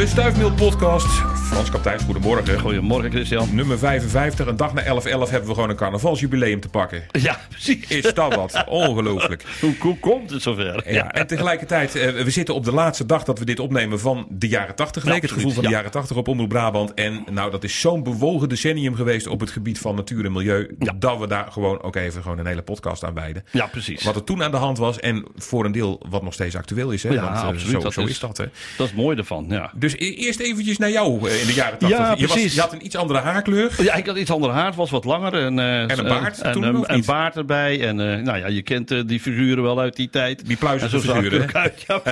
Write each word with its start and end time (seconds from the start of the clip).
De 0.00 0.06
Stuifmeel 0.06 0.52
Podcast. 0.52 1.06
Frans 1.50 1.70
Kapteins, 1.70 2.02
goedemorgen. 2.02 2.60
Goedemorgen, 2.60 3.10
Christian. 3.10 3.54
Nummer 3.54 3.78
55. 3.78 4.46
Een 4.46 4.56
dag 4.56 4.74
na 4.74 4.82
11-11 4.82 4.84
hebben 5.04 5.46
we 5.48 5.54
gewoon 5.54 5.70
een 5.70 5.76
carnavalsjubileum 5.76 6.60
te 6.60 6.68
pakken. 6.68 7.02
Ja, 7.12 7.40
precies. 7.48 7.88
Is 7.88 8.14
dat 8.14 8.34
wat? 8.34 8.64
Ongelooflijk. 8.68 9.44
Hoe, 9.60 9.74
hoe 9.80 9.98
komt 9.98 10.30
het 10.30 10.42
zover? 10.42 10.92
Ja, 10.92 11.12
en 11.12 11.26
tegelijkertijd, 11.26 11.94
eh, 11.94 12.22
we 12.22 12.30
zitten 12.30 12.54
op 12.54 12.64
de 12.64 12.72
laatste 12.72 13.06
dag 13.06 13.24
dat 13.24 13.38
we 13.38 13.44
dit 13.44 13.58
opnemen 13.58 14.00
van 14.00 14.26
de 14.30 14.48
jaren 14.48 14.74
80 14.74 15.04
week. 15.04 15.14
Ja, 15.14 15.20
het 15.20 15.30
gevoel 15.30 15.50
van 15.50 15.62
de 15.62 15.68
ja. 15.68 15.74
jaren 15.76 15.90
80 15.90 16.16
op 16.16 16.28
Omroep 16.28 16.48
Brabant. 16.48 16.94
En 16.94 17.24
nou, 17.30 17.50
dat 17.50 17.64
is 17.64 17.80
zo'n 17.80 18.02
bewogen 18.02 18.48
decennium 18.48 18.94
geweest 18.94 19.26
op 19.26 19.40
het 19.40 19.50
gebied 19.50 19.78
van 19.78 19.94
natuur 19.94 20.24
en 20.24 20.32
milieu. 20.32 20.74
Ja. 20.78 20.92
Dat 20.98 21.18
we 21.18 21.26
daar 21.26 21.52
gewoon 21.52 21.82
ook 21.82 21.96
even 21.96 22.22
gewoon 22.22 22.38
een 22.38 22.46
hele 22.46 22.62
podcast 22.62 23.04
aan 23.04 23.14
wijden. 23.14 23.44
Ja, 23.50 23.66
precies. 23.66 24.02
Wat 24.02 24.16
er 24.16 24.24
toen 24.24 24.42
aan 24.42 24.50
de 24.50 24.56
hand 24.56 24.78
was 24.78 25.00
en 25.00 25.24
voor 25.36 25.64
een 25.64 25.72
deel 25.72 26.02
wat 26.08 26.22
nog 26.22 26.32
steeds 26.32 26.56
actueel 26.56 26.90
is. 26.90 27.02
Hè? 27.02 27.12
Ja, 27.12 27.22
Want, 27.22 27.36
eh, 27.36 27.42
absoluut, 27.42 27.76
Zo, 27.76 27.80
dat 27.80 27.92
zo 27.92 28.02
is, 28.02 28.10
is- 28.10 28.18
dat. 28.18 28.36
Hè? 28.36 28.44
Dat 28.76 28.86
is 28.86 28.94
mooi 28.94 29.16
ervan, 29.16 29.46
ja. 29.48 29.72
Dus 29.74 29.89
e- 29.98 30.14
eerst 30.14 30.40
eventjes 30.40 30.78
naar 30.78 30.90
jou 30.90 31.28
eh, 31.28 31.40
in 31.40 31.46
de 31.46 31.52
jaren 31.54 31.78
80. 31.78 31.98
Ja, 31.98 32.14
je, 32.18 32.26
was, 32.26 32.54
je 32.54 32.60
had 32.60 32.72
een 32.72 32.84
iets 32.84 32.96
andere 32.96 33.18
haarkleur. 33.18 33.72
Ja, 33.82 33.94
ik 33.94 34.06
had 34.06 34.16
iets 34.16 34.30
andere 34.30 34.52
haar, 34.52 34.66
het 34.66 34.74
was 34.74 34.90
wat 34.90 35.04
langer. 35.04 35.34
En, 35.34 35.58
eh, 35.58 35.80
En 35.82 35.98
een 35.98 36.04
baard 36.04 36.40
En, 36.40 36.52
toen, 36.52 36.76
of 36.78 36.88
een 36.88 37.04
baard 37.06 37.36
erbij. 37.36 37.86
En 37.86 38.00
eh, 38.00 38.22
nou 38.22 38.38
ja, 38.38 38.46
je 38.46 38.62
kent 38.62 38.90
eh, 38.90 39.00
die 39.06 39.20
figuren 39.20 39.62
wel 39.62 39.80
uit 39.80 39.96
die 39.96 40.10
tijd. 40.10 40.46
Die 40.46 40.56
pluizige 40.56 40.96
En 40.96 41.02
figuren, 41.02 41.42
ook 41.42 41.54
uit. 41.54 41.84
Ja, 41.86 42.02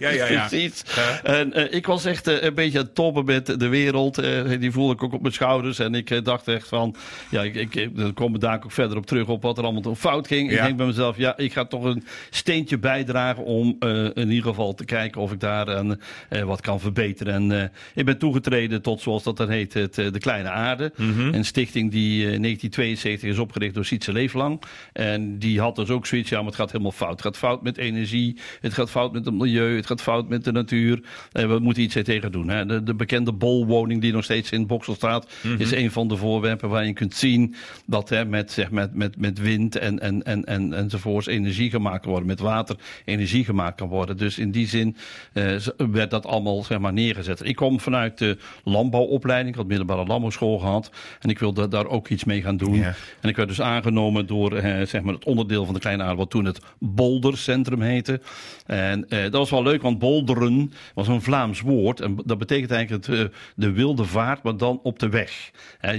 Ja, 0.00 0.08
ja, 0.10 0.26
ja. 0.26 0.46
precies. 0.46 0.82
Ja. 0.96 1.20
En 1.22 1.52
eh, 1.52 1.74
ik 1.76 1.86
was 1.86 2.04
echt 2.04 2.26
eh, 2.26 2.42
een 2.42 2.54
beetje 2.54 2.78
aan 2.78 2.84
het 2.84 2.94
toppen 2.94 3.24
met 3.24 3.46
de 3.60 3.68
wereld. 3.68 4.18
eh, 4.18 4.40
die 4.60 4.70
voelde 4.72 4.92
ik 4.92 5.02
ook 5.02 5.12
op 5.12 5.20
mijn 5.22 5.34
schouders. 5.34 5.78
En 5.78 5.94
ik 5.94 6.10
eh, 6.10 6.18
dacht 6.22 6.48
echt 6.48 6.68
van, 6.68 6.94
ja, 7.30 7.42
ik, 7.42 7.54
ik, 7.54 7.74
ik- 7.74 8.40
daar 8.40 8.54
ook 8.64 8.72
verder 8.72 8.96
op 8.96 9.06
terug 9.06 9.26
op 9.28 9.42
wat 9.42 9.58
er 9.58 9.64
allemaal 9.64 9.94
fout 9.94 10.26
ging. 10.26 10.50
Ik 10.50 10.62
denk 10.62 10.76
bij 10.76 10.86
mezelf, 10.86 11.16
ja, 11.16 11.36
ik 11.36 11.52
ga 11.52 11.64
toch 11.64 11.84
een 11.84 12.04
steentje 12.30 12.78
bijdragen 12.78 13.44
om 13.44 13.76
eh, 13.80 14.04
in 14.14 14.30
ieder 14.30 14.48
geval 14.48 14.74
te 14.74 14.84
kijken 14.84 15.20
of 15.20 15.32
ik 15.32 15.40
daar 15.40 15.68
eh, 15.68 15.90
eh, 16.28 16.42
wat 16.42 16.60
kan 16.60 16.80
verbeteren. 16.80 17.00
En 17.28 17.60
eh, 17.60 17.68
ik 17.94 18.04
ben 18.04 18.18
toegetreden 18.18 18.82
tot, 18.82 19.00
zoals 19.00 19.22
dat 19.22 19.36
dan 19.36 19.48
heet, 19.48 19.74
het, 19.74 19.98
eh, 19.98 20.12
de 20.12 20.18
Kleine 20.18 20.48
Aarde. 20.48 20.92
Mhm. 20.96 21.34
Een 21.34 21.44
stichting 21.44 21.90
die 21.90 22.26
eh, 22.26 22.32
in 22.32 22.42
1972 22.42 23.28
is 23.28 23.38
opgericht 23.38 23.74
door 23.74 23.84
Sietse 23.84 24.12
Leeflang. 24.12 24.62
En 24.92 25.38
die 25.38 25.60
had 25.60 25.76
dus 25.76 25.90
ook 25.90 26.06
zoiets, 26.06 26.30
ja, 26.30 26.36
maar 26.36 26.46
het 26.46 26.54
gaat 26.54 26.70
helemaal 26.70 26.92
fout. 26.92 27.10
Het 27.10 27.22
gaat 27.22 27.36
fout 27.36 27.62
met 27.62 27.78
energie, 27.78 28.38
het 28.60 28.72
gaat 28.72 28.90
fout 28.90 29.12
met 29.12 29.24
het 29.24 29.34
milieu, 29.34 29.76
het 29.76 29.86
gaat 29.86 30.02
fout 30.02 30.28
met 30.28 30.44
de 30.44 30.52
natuur. 30.52 31.00
En 31.32 31.48
we 31.48 31.58
moeten 31.58 31.82
iets 31.82 31.94
er 31.94 32.04
tegen 32.04 32.32
doen. 32.32 32.48
Hè. 32.48 32.66
De, 32.66 32.82
de 32.82 32.94
bekende 32.94 33.32
bolwoning 33.32 34.00
die 34.00 34.12
nog 34.12 34.24
steeds 34.24 34.50
in 34.50 34.66
Boksel 34.66 34.94
staat, 34.94 35.30
Mhm. 35.42 35.60
is 35.60 35.70
een 35.72 35.90
van 35.90 36.08
de 36.08 36.16
voorwerpen 36.16 36.68
waar 36.68 36.86
je 36.86 36.92
kunt 36.92 37.14
zien 37.14 37.54
dat 37.86 38.08
hè, 38.08 38.24
met, 38.24 38.52
zeg, 38.52 38.70
met, 38.70 38.94
met, 38.94 39.16
met 39.16 39.38
wind 39.38 39.76
en, 39.76 40.00
en, 40.00 40.22
en, 40.22 40.44
en, 40.44 40.72
enzovoorts 40.72 41.26
energie 41.26 41.70
gemaakt 41.70 42.00
kan 42.00 42.10
worden. 42.10 42.28
Met 42.28 42.40
water 42.40 42.76
energie 43.04 43.44
gemaakt 43.44 43.76
kan 43.76 43.88
worden. 43.88 44.16
Dus 44.16 44.38
in 44.38 44.50
die 44.50 44.68
zin 44.68 44.96
eh, 45.32 45.56
werd 45.76 46.10
dat 46.10 46.26
allemaal 46.26 46.62
zeg 46.62 46.78
maar, 46.78 46.92
neergezet. 47.14 47.48
Ik 47.48 47.56
kom 47.56 47.80
vanuit 47.80 48.18
de 48.18 48.36
landbouwopleiding. 48.64 49.50
Ik 49.50 49.56
had 49.56 49.66
middelbare 49.66 50.06
landbouwschool 50.06 50.58
gehad. 50.58 50.90
En 51.20 51.30
ik 51.30 51.38
wilde 51.38 51.68
daar 51.68 51.86
ook 51.86 52.08
iets 52.08 52.24
mee 52.24 52.42
gaan 52.42 52.56
doen. 52.56 52.74
Ja. 52.74 52.94
En 53.20 53.28
ik 53.28 53.36
werd 53.36 53.48
dus 53.48 53.60
aangenomen 53.60 54.26
door 54.26 54.56
eh, 54.56 54.86
zeg 54.86 55.02
maar 55.02 55.14
het 55.14 55.24
onderdeel 55.24 55.64
van 55.64 55.74
de 55.74 55.80
Kleine 55.80 56.02
Aarde, 56.02 56.16
wat 56.16 56.30
toen 56.30 56.44
het 56.44 56.60
Boldercentrum 56.78 57.80
heette. 57.80 58.20
En 58.66 59.08
eh, 59.08 59.22
dat 59.22 59.32
was 59.32 59.50
wel 59.50 59.62
leuk, 59.62 59.82
want 59.82 59.98
bolderen 59.98 60.72
was 60.94 61.08
een 61.08 61.22
Vlaams 61.22 61.60
woord. 61.60 62.00
En 62.00 62.16
dat 62.24 62.38
betekent 62.38 62.70
eigenlijk 62.70 63.06
het, 63.06 63.18
eh, 63.18 63.24
de 63.56 63.72
wilde 63.72 64.04
vaart, 64.04 64.42
maar 64.42 64.56
dan 64.56 64.80
op 64.82 64.98
de 64.98 65.08
weg. 65.08 65.50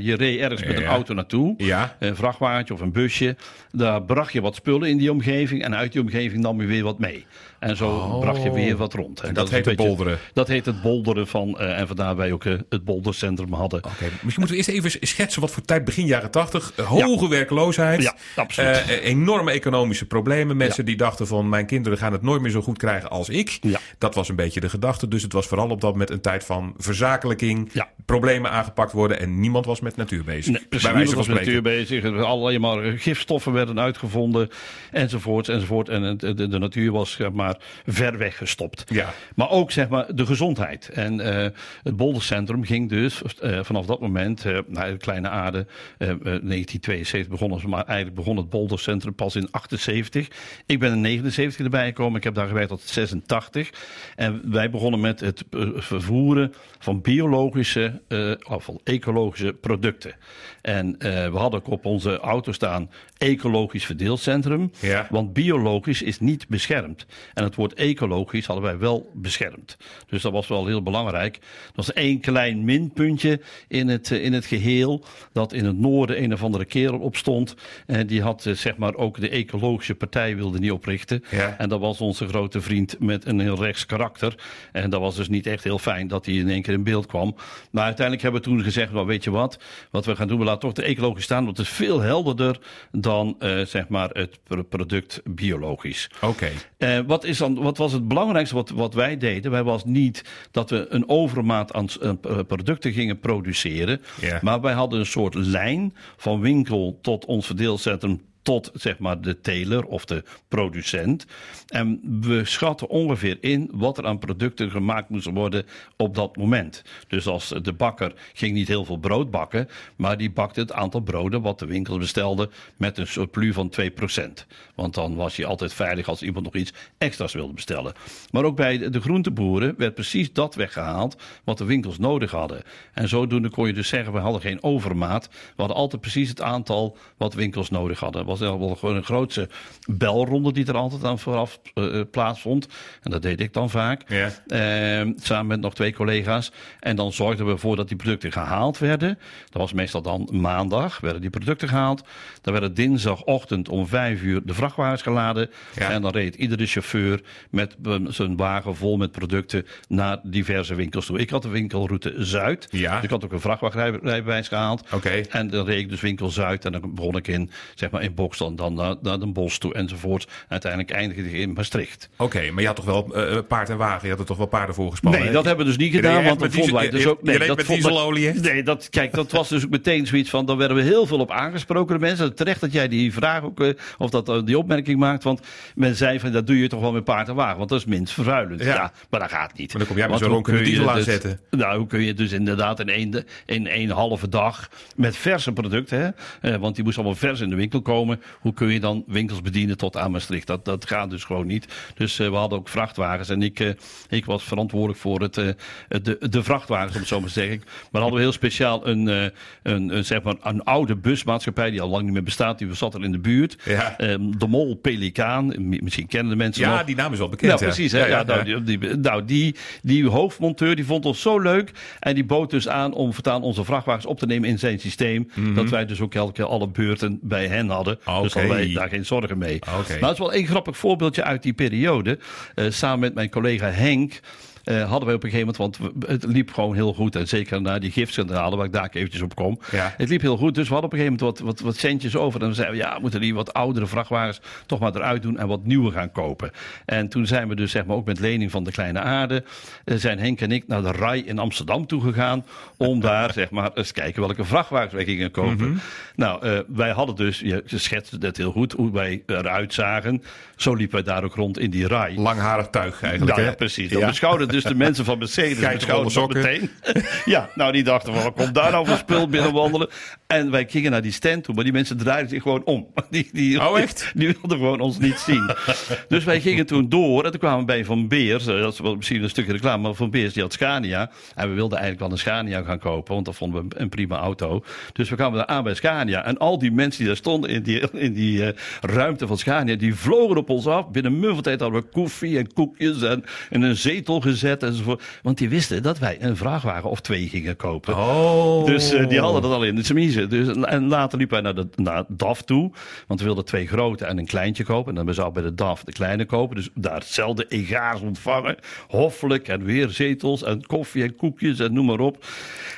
Je 0.01 0.15
reed 0.15 0.39
ergens 0.39 0.63
met 0.63 0.75
een 0.75 0.81
Ja. 0.81 0.87
auto 0.89 1.13
naartoe, 1.13 1.55
een 1.99 2.15
vrachtwagentje 2.15 2.73
of 2.73 2.81
een 2.81 2.91
busje. 2.91 3.35
Daar 3.71 4.03
bracht 4.03 4.33
je 4.33 4.41
wat 4.41 4.55
spullen 4.55 4.89
in 4.89 4.97
die 4.97 5.11
omgeving 5.11 5.63
en 5.63 5.75
uit 5.75 5.91
die 5.91 6.01
omgeving 6.01 6.41
nam 6.41 6.61
je 6.61 6.67
weer 6.67 6.83
wat 6.83 6.99
mee. 6.99 7.25
En 7.63 7.77
zo 7.77 7.87
Oh. 7.89 8.19
bracht 8.19 8.43
je 8.43 8.51
weer 8.51 8.77
wat 8.77 8.93
rond. 8.93 9.19
En 9.21 9.33
dat 9.33 9.49
heet 9.49 9.65
het 9.65 9.75
beetje- 9.75 9.87
bolderen. 9.95 10.17
Dat 10.33 10.47
heet 10.47 10.65
het 10.65 10.81
bolderen 10.81 11.27
van, 11.27 11.59
eh, 11.59 11.79
en 11.79 11.87
vandaar 11.87 12.15
wij 12.15 12.31
ook 12.31 12.45
eh, 12.45 12.53
het 12.69 12.83
boldercentrum 12.85 13.53
hadden. 13.53 13.79
Oké, 13.79 14.03
misschien 14.03 14.21
moeten 14.21 14.47
we 14.49 14.55
eerst 14.55 14.69
even 14.69 15.07
schetsen 15.07 15.41
wat 15.41 15.51
voor 15.51 15.63
tijd 15.63 15.85
begin 15.85 16.05
jaren 16.05 16.31
80. 16.31 16.71
Eh, 16.75 16.85
Hoge 16.85 17.27
werkloosheid. 17.27 18.01
Ja, 18.01 18.15
absoluut. 18.35 18.87
Enorme 19.01 19.51
economische 19.51 20.05
problemen. 20.05 20.57
Mensen 20.57 20.85
die 20.85 20.95
dachten 20.95 21.27
van 21.27 21.49
mijn 21.49 21.65
kinderen 21.65 21.97
gaan 21.97 22.11
het 22.11 22.21
nooit 22.21 22.41
meer 22.41 22.51
zo 22.51 22.61
goed 22.61 22.77
krijgen 22.77 23.09
als 23.09 23.29
ik. 23.29 23.57
Ja. 23.61 23.79
Dat 23.97 24.15
was 24.15 24.29
een 24.29 24.35
beetje 24.35 24.59
de 24.59 24.69
gedachte. 24.69 25.07
Dus 25.07 25.21
het 25.23 25.33
was 25.33 25.47
vooral 25.47 25.69
op 25.69 25.81
dat 25.81 25.91
moment 25.91 26.09
een 26.09 26.21
tijd 26.21 26.43
van 26.43 26.73
verzakelijking. 26.77 27.71
Problemen 28.05 28.51
aangepakt 28.51 28.91
worden 28.91 29.19
en 29.19 29.39
niemand 29.39 29.65
was 29.65 29.79
met 29.79 29.95
natuur 29.95 30.23
bezig. 30.23 30.53
Nee, 30.53 30.65
precies. 30.69 30.87
Bij 30.87 30.93
wijze 30.93 31.07
Niemand 31.07 31.27
was 31.27 31.35
met 31.35 31.45
natuur 31.45 31.61
bezig. 31.61 32.03
Er 32.03 32.23
Alleen 32.23 32.61
maar 32.61 32.83
eh, 32.83 32.93
gifstoffen 32.99 33.53
werden 33.53 33.79
uitgevonden. 33.79 34.49
Enzovoort, 34.91 35.49
enzovoort. 35.49 35.89
En 35.89 36.17
de, 36.17 36.33
de 36.47 36.59
natuur 36.59 36.91
was 36.91 37.11
zeg 37.11 37.31
maar, 37.31 37.57
ver 37.85 38.17
weg 38.17 38.37
gestopt. 38.37 38.83
Ja. 38.87 39.13
Maar 39.35 39.49
ook 39.49 39.71
zeg 39.71 39.89
maar, 39.89 40.15
de 40.15 40.25
gezondheid. 40.25 40.89
En 40.89 41.19
eh, 41.19 41.49
het 41.83 41.95
Boldercentrum 41.95 42.63
ging 42.63 42.89
dus 42.89 43.21
eh, 43.39 43.63
vanaf 43.63 43.85
dat 43.85 43.99
moment 43.99 44.45
eh, 44.45 44.59
naar 44.67 44.91
de 44.91 44.97
kleine 44.97 45.29
aarde. 45.29 45.65
eh, 45.97 46.09
eh, 46.09 46.15
1972 46.15 47.27
begonnen 47.31 47.59
ze, 47.59 47.67
maar 47.67 47.85
eigenlijk 47.85 48.15
begon 48.15 48.37
het 48.37 48.49
Boldercentrum 48.49 49.15
pas 49.15 49.35
in 49.35 49.47
78. 49.51 50.27
Ik 50.65 50.79
ben 50.79 50.91
in 50.91 51.01
79 51.01 51.63
erbij 51.65 51.85
gekomen. 51.87 52.17
Ik 52.17 52.23
heb 52.23 52.33
daar 52.35 52.47
gewerkt 52.47 52.69
tot 52.69 52.81
86. 52.81 53.69
En 54.15 54.41
wij 54.51 54.69
begonnen 54.69 54.99
met 54.99 55.19
het 55.19 55.43
vervoeren 55.75 56.53
van 56.79 57.01
biologische 57.01 57.92
eh, 58.07 58.31
of 58.49 58.63
van 58.63 58.79
ecologische 58.83 59.53
producten. 59.53 60.15
En 60.61 60.95
eh, 60.99 61.31
we 61.31 61.37
hadden 61.37 61.59
ook 61.59 61.67
op 61.67 61.85
onze 61.85 62.19
auto 62.19 62.51
staan 62.51 62.89
ecologisch 63.17 63.85
verdeelcentrum. 63.85 64.71
Ja. 64.79 65.07
Want 65.09 65.33
biologisch 65.33 66.01
is 66.01 66.19
niet 66.19 66.47
beschermd. 66.47 67.05
En 67.33 67.43
het 67.43 67.55
woord 67.55 67.73
ecologisch 67.73 68.45
hadden 68.45 68.65
wij 68.65 68.77
wel 68.77 69.11
beschermd. 69.13 69.77
Dus 70.07 70.21
dat 70.21 70.31
was 70.31 70.47
wel 70.47 70.65
heel 70.65 70.83
belangrijk. 70.83 71.39
Dat 71.65 71.85
was 71.85 71.93
één 71.93 72.19
klein 72.19 72.63
minpuntje 72.63 73.41
in 73.67 73.87
het, 73.87 74.11
eh, 74.11 74.23
in 74.23 74.33
het 74.33 74.45
geheel. 74.45 75.05
Dat 75.31 75.53
in 75.53 75.65
het 75.65 75.77
noorden 75.77 76.23
een 76.23 76.33
of 76.33 76.43
andere 76.43 76.65
kerel 76.65 76.99
opstond. 76.99 77.55
En 77.85 78.07
die 78.07 78.21
had 78.21 78.47
zeg 78.53 78.77
maar 78.77 78.95
ook 78.95 79.19
de 79.19 79.29
ecologische 79.29 79.95
partij 79.95 80.35
wilde 80.35 80.59
niet 80.59 80.71
oprichten. 80.71 81.23
Ja. 81.31 81.57
En 81.57 81.69
dat 81.69 81.79
was 81.79 82.01
onze 82.01 82.27
grote 82.27 82.61
vriend 82.61 82.99
met 82.99 83.25
een 83.25 83.39
heel 83.39 83.63
rechts 83.63 83.85
karakter. 83.85 84.35
En 84.71 84.89
dat 84.89 84.99
was 84.99 85.15
dus 85.15 85.29
niet 85.29 85.47
echt 85.47 85.63
heel 85.63 85.79
fijn 85.79 86.07
dat 86.07 86.25
hij 86.25 86.35
in 86.35 86.49
één 86.49 86.61
keer 86.61 86.73
in 86.73 86.83
beeld 86.83 87.05
kwam. 87.05 87.35
Maar 87.71 87.82
uiteindelijk 87.83 88.21
hebben 88.21 88.41
we 88.41 88.47
toen 88.47 88.63
gezegd, 88.63 88.91
nou 88.91 89.05
weet 89.05 89.23
je 89.23 89.31
wat, 89.31 89.59
wat 89.91 90.05
we 90.05 90.15
gaan 90.15 90.27
doen, 90.27 90.39
we 90.39 90.43
laten 90.43 90.59
toch 90.59 90.73
de 90.73 90.83
ecologisch 90.83 91.23
staan, 91.23 91.45
want 91.45 91.57
het 91.57 91.67
is 91.67 91.73
veel 91.73 91.99
helderder 91.99 92.59
dan 92.91 93.35
eh, 93.39 93.65
zeg 93.65 93.87
maar 93.87 94.09
het 94.09 94.39
pro- 94.43 94.63
product 94.63 95.21
biologisch. 95.23 96.09
Oké. 96.21 96.49
Eh, 96.77 96.99
wat, 97.07 97.23
is 97.23 97.37
dan, 97.37 97.55
wat 97.55 97.77
was 97.77 97.91
het 97.91 98.07
belangrijkste 98.07 98.55
wat, 98.55 98.69
wat 98.69 98.93
wij 98.93 99.17
deden? 99.17 99.51
Wij 99.51 99.63
was 99.63 99.85
niet 99.85 100.23
dat 100.51 100.69
we 100.69 100.85
een 100.89 101.09
overmaat 101.09 101.73
aan 101.73 101.87
eh, 102.01 102.39
producten 102.47 102.91
gingen 102.91 103.19
produceren. 103.19 104.01
Maar 104.41 104.61
wij 104.61 104.73
hadden 104.73 104.99
een 104.99 105.05
soort 105.05 105.33
lijn 105.33 105.93
van 106.17 106.39
winkel 106.39 106.99
tot 107.01 107.25
ons 107.25 107.45
verdeelcentrum 107.45 108.21
tot 108.43 108.71
zeg 108.73 108.99
maar 108.99 109.21
de 109.21 109.41
teler 109.41 109.85
of 109.85 110.05
de 110.05 110.23
producent. 110.47 111.25
En 111.67 111.99
we 112.21 112.45
schatten 112.45 112.89
ongeveer 112.89 113.37
in 113.41 113.69
wat 113.73 113.97
er 113.97 114.05
aan 114.05 114.19
producten 114.19 114.71
gemaakt 114.71 115.09
moesten 115.09 115.33
worden 115.33 115.65
op 115.97 116.15
dat 116.15 116.37
moment. 116.37 116.83
Dus 117.07 117.27
als 117.27 117.53
de 117.61 117.73
bakker 117.73 118.13
ging 118.33 118.53
niet 118.53 118.67
heel 118.67 118.85
veel 118.85 118.97
brood 118.97 119.31
bakken, 119.31 119.69
maar 119.95 120.17
die 120.17 120.31
bakte 120.31 120.59
het 120.59 120.71
aantal 120.71 121.01
broden 121.01 121.41
wat 121.41 121.59
de 121.59 121.65
winkel 121.65 121.97
bestelde 121.97 122.49
met 122.77 122.97
een 122.97 123.07
surplus 123.07 123.53
van 123.53 123.73
2%. 123.81 124.45
Want 124.75 124.93
dan 124.93 125.15
was 125.15 125.35
je 125.35 125.45
altijd 125.45 125.73
veilig 125.73 126.07
als 126.07 126.21
iemand 126.21 126.45
nog 126.45 126.55
iets 126.55 126.73
extra's 126.97 127.33
wilde 127.33 127.53
bestellen. 127.53 127.93
Maar 128.31 128.43
ook 128.43 128.55
bij 128.55 128.89
de 128.89 129.01
groenteboeren 129.01 129.73
werd 129.77 129.93
precies 129.93 130.33
dat 130.33 130.55
weggehaald 130.55 131.15
wat 131.43 131.57
de 131.57 131.65
winkels 131.65 131.97
nodig 131.97 132.31
hadden. 132.31 132.61
En 132.93 133.07
zodoende 133.07 133.49
kon 133.49 133.67
je 133.67 133.73
dus 133.73 133.87
zeggen, 133.87 134.13
we 134.13 134.19
hadden 134.19 134.41
geen 134.41 134.63
overmaat. 134.63 135.27
We 135.31 135.53
hadden 135.55 135.77
altijd 135.77 136.01
precies 136.01 136.29
het 136.29 136.41
aantal 136.41 136.97
wat 137.17 137.33
winkels 137.33 137.69
nodig 137.69 137.99
hadden. 137.99 138.25
Was 138.39 138.57
wel 138.57 138.75
gewoon 138.75 138.95
een 138.95 139.03
grootse 139.03 139.49
belronde 139.87 140.53
die 140.53 140.65
er 140.65 140.75
altijd 140.75 141.03
aan 141.03 141.19
vooraf 141.19 141.59
eh, 141.73 141.99
eh, 141.99 142.05
plaatsvond. 142.11 142.67
En 143.01 143.11
dat 143.11 143.21
deed 143.21 143.39
ik 143.39 143.53
dan 143.53 143.69
vaak. 143.69 144.03
Ja. 144.07 144.31
Eh, 144.47 145.09
samen 145.15 145.47
met 145.47 145.59
nog 145.59 145.75
twee 145.75 145.93
collega's. 145.93 146.51
En 146.79 146.95
dan 146.95 147.11
zorgden 147.11 147.45
we 147.45 147.51
ervoor 147.51 147.75
dat 147.75 147.87
die 147.87 147.97
producten 147.97 148.31
gehaald 148.31 148.77
werden. 148.77 149.19
Dat 149.49 149.61
was 149.61 149.73
meestal 149.73 150.01
dan 150.01 150.29
maandag, 150.31 150.99
werden 150.99 151.21
die 151.21 151.29
producten 151.29 151.67
gehaald. 151.67 152.03
Dan 152.41 152.53
werden 152.53 152.73
dinsdagochtend 152.73 153.69
om 153.69 153.87
vijf 153.87 154.21
uur 154.21 154.41
de 154.45 154.53
vrachtwagens 154.53 155.01
geladen. 155.01 155.49
Ja. 155.75 155.89
En 155.89 156.01
dan 156.01 156.11
reed 156.11 156.35
iedere 156.35 156.65
chauffeur 156.65 157.21
met 157.49 157.75
eh, 157.83 157.95
zijn 158.07 158.37
wagen 158.37 158.75
vol 158.75 158.97
met 158.97 159.11
producten 159.11 159.65
naar 159.87 160.19
diverse 160.23 160.75
winkels 160.75 161.05
toe. 161.05 161.19
Ik 161.19 161.29
had 161.29 161.41
de 161.41 161.49
winkelroute 161.49 162.13
Zuid. 162.17 162.67
Ja. 162.69 162.95
Dus 162.95 163.03
ik 163.03 163.09
had 163.09 163.23
ook 163.23 163.31
een 163.31 163.39
vrachtwagenrijbewijs 163.39 164.47
gehaald. 164.47 164.83
Oké. 164.91 165.09
En 165.09 165.49
dan 165.49 165.65
reed 165.65 165.79
ik 165.79 165.89
dus 165.89 166.01
winkel 166.01 166.29
Zuid. 166.29 166.65
En 166.65 166.71
dan 166.71 166.95
begon 166.95 167.17
ik 167.17 167.27
in, 167.27 167.49
zeg 167.75 167.91
maar, 167.91 168.01
in 168.01 168.13
box 168.23 168.37
dan, 168.37 168.55
dan 168.55 168.73
naar, 168.73 168.95
naar 169.01 169.19
Den 169.19 169.33
Bosch 169.33 169.57
toe 169.57 169.73
enzovoort. 169.73 170.27
Uiteindelijk 170.47 170.91
eindigde 170.91 171.23
ik 171.23 171.31
in 171.31 171.53
Maastricht. 171.53 172.09
Oké, 172.17 172.51
maar 172.51 172.61
je 172.61 172.67
had 172.67 172.75
toch 172.75 172.85
wel 172.85 173.15
eh, 173.15 173.37
paard 173.47 173.69
en 173.69 173.77
wagen? 173.77 174.01
Je 174.03 174.09
had 174.09 174.19
er 174.19 174.25
toch 174.25 174.37
wel 174.37 174.45
paarden 174.45 174.75
voor 174.75 174.91
gespannen? 174.91 175.21
Nee, 175.21 175.31
dat 175.31 175.45
hebben 175.45 175.65
we 175.65 175.71
dus 175.71 175.81
niet 175.81 175.93
gedaan. 175.95 176.23
Want 176.23 176.39
dat 176.39 176.53
vonden 176.53 176.73
wij 176.73 176.89
dus 176.89 177.05
ook. 177.05 177.23
Nee, 177.23 177.39
dat 177.39 177.57
met 177.57 177.67
dieselolie? 177.67 178.33
Nee, 178.33 178.63
dat, 178.63 178.89
kijk, 178.89 179.13
dat 179.13 179.31
was 179.31 179.49
dus 179.49 179.63
ook 179.65 179.69
meteen 179.69 180.07
zoiets 180.07 180.29
van. 180.29 180.45
Dan 180.45 180.57
werden 180.57 180.77
we 180.77 180.83
heel 180.83 181.05
veel 181.05 181.19
op 181.19 181.31
aangesproken. 181.31 181.95
De 181.95 182.01
mensen, 182.05 182.35
terecht 182.35 182.61
dat 182.61 182.71
jij 182.71 182.87
die 182.87 183.13
vraag 183.13 183.43
ook. 183.43 183.59
eh, 183.59 183.69
of 183.97 184.09
dat 184.09 184.29
eh, 184.29 184.39
die 184.45 184.57
opmerking 184.57 184.99
maakt. 184.99 185.23
Want 185.23 185.41
men 185.75 185.95
zei 185.95 186.19
van 186.19 186.31
dat 186.31 186.47
doe 186.47 186.59
je 186.59 186.67
toch 186.67 186.81
wel 186.81 186.91
met 186.91 187.03
paard 187.03 187.27
en 187.27 187.35
wagen. 187.35 187.57
Want 187.57 187.69
dat 187.69 187.79
is 187.79 187.85
minst 187.85 188.13
vervuilend. 188.13 188.63
Ja. 188.63 188.73
Ja, 188.73 188.91
maar 189.09 189.19
dat 189.19 189.29
gaat 189.29 189.57
niet. 189.57 189.67
Maar 189.69 189.77
dan 189.77 189.87
kom 189.87 189.97
jij 189.97 190.09
met 190.09 190.19
zo'n 190.19 190.29
ronkende 190.29 190.61
diesel 190.61 190.83
dus- 190.85 190.93
aanzetten. 190.93 191.39
Nou, 191.49 191.77
hoe 191.77 191.87
kun 191.87 192.01
je 192.01 192.13
dus 192.13 192.31
inderdaad 192.31 192.79
in 192.79 192.89
één, 192.89 193.25
in 193.45 193.67
één 193.67 193.89
halve 193.89 194.29
dag. 194.29 194.69
met 194.95 195.15
verse 195.15 195.51
producten. 195.51 195.99
Hè, 195.99 196.09
eh, 196.51 196.59
want 196.59 196.75
die 196.75 196.83
moest 196.83 196.97
allemaal 196.97 197.15
vers 197.15 197.39
in 197.39 197.49
de 197.49 197.55
winkel 197.55 197.81
komen. 197.81 198.12
Hoe 198.39 198.53
kun 198.53 198.67
je 198.67 198.79
dan 198.79 199.03
winkels 199.07 199.41
bedienen 199.41 199.77
tot 199.77 199.97
aan 199.97 200.11
Maastricht? 200.11 200.47
Dat, 200.47 200.65
dat 200.65 200.85
gaat 200.85 201.09
dus 201.09 201.23
gewoon 201.23 201.47
niet. 201.47 201.67
Dus 201.95 202.19
eh, 202.19 202.29
we 202.29 202.35
hadden 202.35 202.59
ook 202.59 202.69
vrachtwagens. 202.69 203.29
En 203.29 203.41
ik, 203.41 203.59
eh, 203.59 203.69
ik 204.09 204.25
was 204.25 204.43
verantwoordelijk 204.43 204.99
voor 204.99 205.21
het, 205.21 205.37
eh, 205.37 205.47
de, 205.87 206.17
de 206.29 206.43
vrachtwagens, 206.43 206.93
om 206.93 206.99
het 206.99 207.09
zo 207.09 207.19
maar 207.19 207.27
te 207.27 207.33
zeggen. 207.33 207.61
Maar 207.91 208.01
hadden 208.01 208.19
we 208.19 208.25
heel 208.25 208.35
speciaal 208.35 208.87
een, 208.87 209.07
een, 209.07 209.31
een, 209.63 210.05
zeg 210.05 210.21
maar 210.21 210.35
een 210.41 210.63
oude 210.63 210.95
busmaatschappij. 210.95 211.71
die 211.71 211.81
al 211.81 211.89
lang 211.89 212.03
niet 212.03 212.13
meer 212.13 212.23
bestaat. 212.23 212.57
Die 212.57 212.73
zat 212.73 212.93
er 212.93 213.03
in 213.03 213.11
de 213.11 213.19
buurt. 213.19 213.57
Ja. 213.65 213.97
Eh, 213.97 214.15
de 214.37 214.47
Mol 214.47 214.75
Pelikaan. 214.75 215.53
Misschien 215.69 216.07
kennen 216.07 216.29
de 216.29 216.37
mensen 216.37 216.63
nog. 216.63 216.77
Ja, 216.77 216.83
die 216.83 216.95
naam 216.95 217.11
is 217.11 217.17
wel 217.17 217.29
bekend. 217.29 217.51
Nou, 217.51 217.61
ja. 217.61 217.67
precies. 217.67 217.91
Hè? 217.91 218.05
Ja, 218.05 218.23
nou, 218.23 218.43
die, 218.43 218.77
die, 218.77 218.95
nou, 218.95 219.25
die, 219.25 219.55
die 219.81 220.07
hoofdmonteur 220.07 220.75
die 220.75 220.85
vond 220.85 221.05
ons 221.05 221.21
zo 221.21 221.39
leuk. 221.39 221.71
En 221.99 222.15
die 222.15 222.25
bood 222.25 222.49
dus 222.49 222.67
aan 222.67 222.93
om 222.93 223.13
voortaan 223.13 223.41
onze 223.41 223.63
vrachtwagens 223.63 224.05
op 224.05 224.19
te 224.19 224.25
nemen 224.25 224.49
in 224.49 224.59
zijn 224.59 224.79
systeem. 224.79 225.29
Dat 225.55 225.69
wij 225.69 225.85
dus 225.85 226.01
ook 226.01 226.15
elke 226.15 226.33
keer 226.33 226.45
alle 226.45 226.67
beurten 226.67 227.19
bij 227.21 227.47
hen 227.47 227.69
hadden. 227.69 227.99
Dus 228.05 228.33
hadden 228.33 228.47
wij 228.47 228.73
daar 228.73 228.89
geen 228.89 229.05
zorgen 229.05 229.37
mee. 229.37 229.59
Nou, 229.65 229.99
dat 229.99 230.11
is 230.11 230.17
wel 230.17 230.33
een 230.33 230.47
grappig 230.47 230.77
voorbeeldje 230.77 231.23
uit 231.23 231.43
die 231.43 231.53
periode. 231.53 232.19
Eh, 232.55 232.65
samen 232.69 232.99
met 232.99 233.13
mijn 233.13 233.29
collega 233.29 233.69
Henk. 233.69 234.19
Eh, 234.63 234.89
hadden 234.89 235.05
wij 235.05 235.15
op 235.15 235.23
een 235.23 235.29
gegeven 235.29 235.53
moment, 235.59 235.79
want 235.81 235.93
we- 235.99 236.11
het 236.11 236.23
liep 236.25 236.51
gewoon 236.53 236.75
heel 236.75 236.93
goed. 236.93 237.15
En 237.15 237.27
zeker 237.27 237.61
na 237.61 237.79
die 237.79 237.91
gifschandalen, 237.91 238.57
waar 238.57 238.65
ik 238.67 238.73
daar 238.73 238.89
eventjes 238.91 239.21
op 239.21 239.35
kom. 239.35 239.59
Ja. 239.71 239.93
Het 239.97 240.09
liep 240.09 240.21
heel 240.21 240.37
goed, 240.37 240.55
dus 240.55 240.67
we 240.67 240.73
hadden 240.73 240.91
op 240.91 240.97
een 240.97 241.03
gegeven 241.03 241.19
moment 241.25 241.39
wat, 241.39 241.47
wat, 241.55 241.59
wat 241.65 241.75
centjes 241.75 242.15
over. 242.15 242.39
En 242.39 242.45
dan 242.45 242.55
zeiden 242.55 242.77
we, 242.77 242.83
ja, 242.83 242.93
we 242.95 243.01
moeten 243.01 243.21
die 243.21 243.33
wat 243.33 243.53
oudere 243.53 243.87
vrachtwagens 243.87 244.41
toch 244.65 244.79
maar 244.79 244.95
eruit 244.95 245.21
doen 245.21 245.37
en 245.39 245.47
wat 245.47 245.65
nieuwe 245.65 245.91
gaan 245.91 246.11
kopen. 246.11 246.51
En 246.85 247.09
toen 247.09 247.27
zijn 247.27 247.47
we 247.47 247.55
dus 247.55 247.71
zeg 247.71 247.85
maar 247.85 247.95
ook 247.95 248.05
met 248.05 248.19
lening 248.19 248.51
van 248.51 248.63
de 248.63 248.71
Kleine 248.71 248.99
Aarde, 248.99 249.43
eh, 249.85 249.97
zijn 249.97 250.19
Henk 250.19 250.41
en 250.41 250.51
ik 250.51 250.67
naar 250.67 250.81
de 250.81 250.91
RAI 250.91 251.21
in 251.25 251.39
Amsterdam 251.39 251.85
toe 251.87 252.01
gegaan. 252.01 252.45
Om 252.77 252.99
daar 253.09 253.33
zeg 253.33 253.49
maar 253.49 253.71
eens 253.73 253.91
kijken 253.91 254.21
welke 254.21 254.43
vrachtwagens 254.45 254.93
wij 254.93 255.03
gingen 255.05 255.31
kopen. 255.31 255.79
Nou, 256.15 256.45
eh, 256.45 256.59
wij 256.67 256.91
hadden 256.91 257.15
dus, 257.15 257.39
je 257.39 257.63
schetste 257.65 258.17
het 258.19 258.37
heel 258.37 258.51
goed, 258.51 258.71
hoe 258.71 258.91
wij 258.91 259.23
eruit 259.25 259.73
zagen. 259.73 260.23
Zo 260.55 260.73
liepen 260.73 261.03
wij 261.03 261.13
daar 261.13 261.23
ook 261.23 261.35
rond 261.35 261.59
in 261.59 261.69
die 261.69 261.87
RAI. 261.87 262.19
Langharig 262.19 262.67
tuig 262.67 263.01
eigenlijk. 263.03 263.37
Ja, 263.37 263.43
hè? 263.43 263.53
precies. 263.55 263.89
Dan 263.89 263.99
Ja. 264.01 264.07
beschouwden 264.07 264.47
dus 264.53 264.63
de 264.63 264.75
mensen 264.75 265.05
van 265.05 265.17
Mercedes 265.17 265.59
beschouwden 265.73 266.03
dat 266.03 266.11
sokken. 266.11 266.41
meteen. 266.41 266.69
ja, 267.25 267.49
nou 267.55 267.71
die 267.71 267.83
dachten 267.83 268.13
van, 268.13 268.33
komt 268.33 268.53
daar 268.53 268.71
nou 268.71 268.87
voor 268.87 268.97
spul 268.97 269.27
binnenwandelen? 269.27 269.89
En 270.27 270.51
wij 270.51 270.65
gingen 270.69 270.91
naar 270.91 271.01
die 271.01 271.11
stand 271.11 271.43
toe, 271.43 271.55
maar 271.55 271.63
die 271.63 271.73
mensen 271.73 271.97
draaiden 271.97 272.29
zich 272.29 272.41
gewoon 272.41 272.63
om. 272.65 272.87
Die, 273.09 273.29
die, 273.31 273.61
Oh, 273.69 273.79
echt? 273.79 274.11
Die, 274.15 274.27
wilden 274.27 274.57
gewoon 274.57 274.79
ons 274.79 274.97
niet 274.99 275.19
zien. 275.19 275.51
dus 276.07 276.23
wij 276.23 276.41
gingen 276.41 276.65
toen 276.65 276.89
door 276.89 277.23
en 277.25 277.31
toen 277.31 277.39
kwamen 277.39 277.59
we 277.59 277.65
bij 277.65 277.85
Van 277.85 278.07
Beers. 278.07 278.47
eh, 278.47 278.59
Dat 278.59 278.73
is 278.73 278.79
wel 278.79 278.95
misschien 278.95 279.23
een 279.23 279.29
stukje 279.29 279.51
reclame, 279.51 279.83
maar 279.83 279.93
Van 279.93 280.09
Beers 280.09 280.33
die 280.33 280.41
had 280.43 280.53
Scania. 280.53 281.11
En 281.35 281.49
we 281.49 281.53
wilden 281.55 281.77
eigenlijk 281.77 281.99
wel 282.07 282.11
een 282.11 282.23
Scania 282.23 282.61
gaan 282.61 282.79
kopen, 282.79 283.13
want 283.13 283.25
dat 283.25 283.35
vonden 283.35 283.67
we 283.69 283.79
een, 283.79 283.89
prima 283.89 284.17
auto. 284.17 284.63
Dus 284.93 285.09
we 285.09 285.15
kwamen 285.15 285.37
daar 285.37 285.47
aan 285.47 285.63
bij 285.63 285.73
Scania. 285.73 286.25
En 286.25 286.37
al 286.37 286.59
die 286.59 286.71
mensen 286.71 286.97
die 286.99 287.07
daar 287.07 287.17
stonden 287.17 287.49
in 287.49 287.63
die, 287.63 287.91
in 287.91 288.13
die 288.13 288.45
eh, 288.45 288.57
ruimte 288.81 289.27
van 289.27 289.37
Scania, 289.37 289.75
die 289.75 289.95
vlogen 289.95 290.37
op 290.37 290.49
ons 290.49 290.67
af. 290.67 290.89
Binnen 290.89 291.23
een 291.23 291.41
tijd 291.41 291.59
hadden 291.59 291.81
we 291.81 291.87
koffie 291.87 292.37
en 292.37 292.53
koekjes 292.53 293.01
en 293.01 293.23
in 293.49 293.61
een 293.61 293.75
zetel 293.77 294.21
gezet 294.21 294.42
enzovoort. 294.43 295.03
Want 295.21 295.37
die 295.37 295.49
wisten 295.49 295.83
dat 295.83 295.99
wij 295.99 296.17
een 296.19 296.37
vrachtwagen 296.37 296.89
of 296.89 297.01
twee 297.01 297.27
gingen 297.27 297.55
kopen. 297.55 297.97
Oh. 297.97 298.65
Dus 298.65 298.91
eh, 298.91 299.07
die 299.07 299.19
hadden 299.19 299.41
dat 299.41 299.51
al 299.51 299.63
in 299.63 299.75
de 299.75 299.83
smiezen. 299.83 300.29
Dus, 300.29 300.47
en 300.47 300.87
later 300.87 301.17
liepen 301.17 301.43
wij 301.43 301.53
naar, 301.53 301.63
de, 301.63 301.83
naar 301.83 302.03
DAF 302.07 302.41
toe. 302.41 302.71
Want 303.07 303.19
we 303.19 303.25
wilden 303.25 303.45
twee 303.45 303.67
grote 303.67 304.05
en 304.05 304.17
een 304.17 304.25
kleintje 304.25 304.63
kopen. 304.63 304.97
En 304.97 305.05
dan 305.05 305.13
zou 305.13 305.33
bij 305.33 305.43
de 305.43 305.53
DAF 305.53 305.83
de 305.83 305.91
kleine 305.91 306.25
kopen. 306.25 306.55
Dus 306.55 306.69
daar 306.75 306.95
hetzelfde 306.95 307.45
egaars 307.47 308.01
ontvangen. 308.01 308.55
Hoffelijk 308.87 309.47
en 309.47 309.63
weer 309.63 309.89
zetels 309.89 310.43
en 310.43 310.65
koffie 310.65 311.03
en 311.03 311.15
koekjes 311.15 311.59
en 311.59 311.73
noem 311.73 311.85
maar 311.85 311.99
op. 311.99 312.25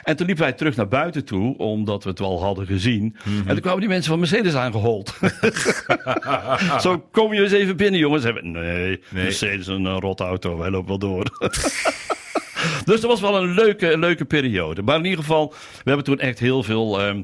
En 0.04 0.16
toen 0.16 0.26
liepen 0.26 0.44
wij 0.44 0.54
terug 0.54 0.76
naar 0.76 0.88
buiten 0.88 1.26
toe. 1.26 1.58
Omdat 1.58 2.04
we 2.04 2.10
het 2.10 2.20
wel 2.20 2.42
hadden 2.42 2.66
gezien. 2.66 3.16
En 3.26 3.46
toen 3.48 3.60
kwamen 3.60 3.80
die 3.80 3.90
mensen 3.90 4.10
van 4.10 4.20
Mercedes 4.20 4.56
aangehold. 4.56 5.14
Zo, 6.82 7.08
kom 7.12 7.34
je 7.34 7.42
eens 7.42 7.52
even 7.52 7.78
binnen 7.78 8.00
jongens. 8.00 8.24
En 8.24 8.34
we, 8.34 8.42
nee, 8.42 8.86
Nee. 8.86 9.24
Mercedes 9.24 9.60
is 9.60 9.68
een 9.68 9.86
eh, 9.86 9.98
rot 10.00 10.20
auto. 10.20 10.58
Wij 10.58 10.70
lopen 10.70 10.88
wel 10.88 10.98
door. 11.00 11.50
Dus 12.86 13.02
dat 13.02 13.10
was 13.10 13.22
wel 13.22 13.38
een 13.38 13.54
leuke, 13.54 13.98
leuke 13.98 14.26
periode. 14.26 14.82
Maar 14.82 14.98
in 14.98 15.06
ieder 15.06 15.20
geval, 15.20 15.50
we 15.50 15.84
hebben 15.84 16.06
toen 16.06 16.20
echt 16.20 16.40
heel 16.40 16.64
veel. 16.64 17.02
ehm, 17.02 17.22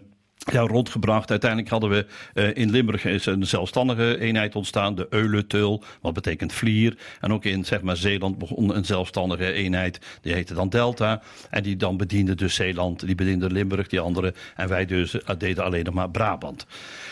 ja, 0.51 0.61
rondgebracht. 0.61 1.29
Uiteindelijk 1.29 1.69
hadden 1.69 1.89
we 1.89 2.05
eh, 2.33 2.49
in 2.53 2.71
Limburg 2.71 3.05
is 3.05 3.25
een 3.25 3.47
zelfstandige 3.47 4.19
eenheid 4.19 4.55
ontstaan, 4.55 4.95
de 4.95 5.07
Euletul, 5.09 5.83
wat 6.01 6.13
betekent 6.13 6.53
vlier. 6.53 6.97
En 7.19 7.33
ook 7.33 7.45
in 7.45 7.65
zeg 7.65 7.81
maar, 7.81 7.97
Zeeland 7.97 8.37
begon 8.37 8.75
een 8.75 8.85
zelfstandige 8.85 9.51
eenheid, 9.51 9.99
die 10.21 10.33
heette 10.33 10.53
dan 10.53 10.69
Delta. 10.69 11.21
En 11.49 11.63
die 11.63 11.75
dan 11.75 11.97
bediende 11.97 12.35
dus 12.35 12.55
Zeeland, 12.55 13.05
die 13.05 13.15
bediende 13.15 13.51
Limburg, 13.51 13.87
die 13.87 13.99
andere. 13.99 14.33
En 14.55 14.67
wij 14.67 14.85
dus 14.85 15.21
eh, 15.21 15.35
deden 15.37 15.63
alleen 15.63 15.83
nog 15.83 15.93
maar 15.93 16.09
Brabant. 16.09 16.65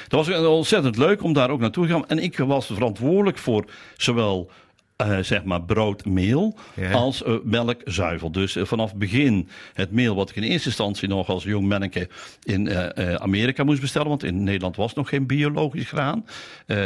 Dat 0.07 0.25
was 0.25 0.45
ontzettend 0.45 0.98
leuk 0.98 1.24
om 1.24 1.33
daar 1.33 1.50
ook 1.50 1.60
naartoe 1.60 1.88
te 1.88 1.94
gaan. 1.94 2.07
En 2.07 2.19
ik 2.19 2.38
was 2.38 2.66
verantwoordelijk 2.66 3.38
voor 3.38 3.66
zowel 3.98 4.51
eh, 5.00 5.18
zeg 5.19 5.44
maar 5.44 5.62
broodmeel 5.62 6.56
Ja. 6.75 6.92
als 6.92 7.24
eh, 7.24 7.34
melkzuivel. 7.44 8.31
Dus 8.31 8.56
eh, 8.56 8.66
vanaf 8.66 8.90
het 8.90 9.00
begin 9.00 9.48
het 9.74 9.92
meel 9.92 10.16
wat 10.16 10.30
ik 10.30 10.36
in 10.36 10.44
eerste 10.44 10.68
instantie 10.68 11.07
nog 11.07 11.30
als 11.30 11.44
jong 11.44 11.68
manneke 11.68 12.10
in 12.44 12.69
Amerika 13.19 13.63
moest 13.63 13.81
bestellen, 13.81 14.07
want 14.07 14.24
in 14.24 14.44
Nederland 14.44 14.75
was 14.75 14.94
nog 14.94 15.10
geen 15.10 15.28
biologisch 15.28 15.88
graan, 15.88 16.25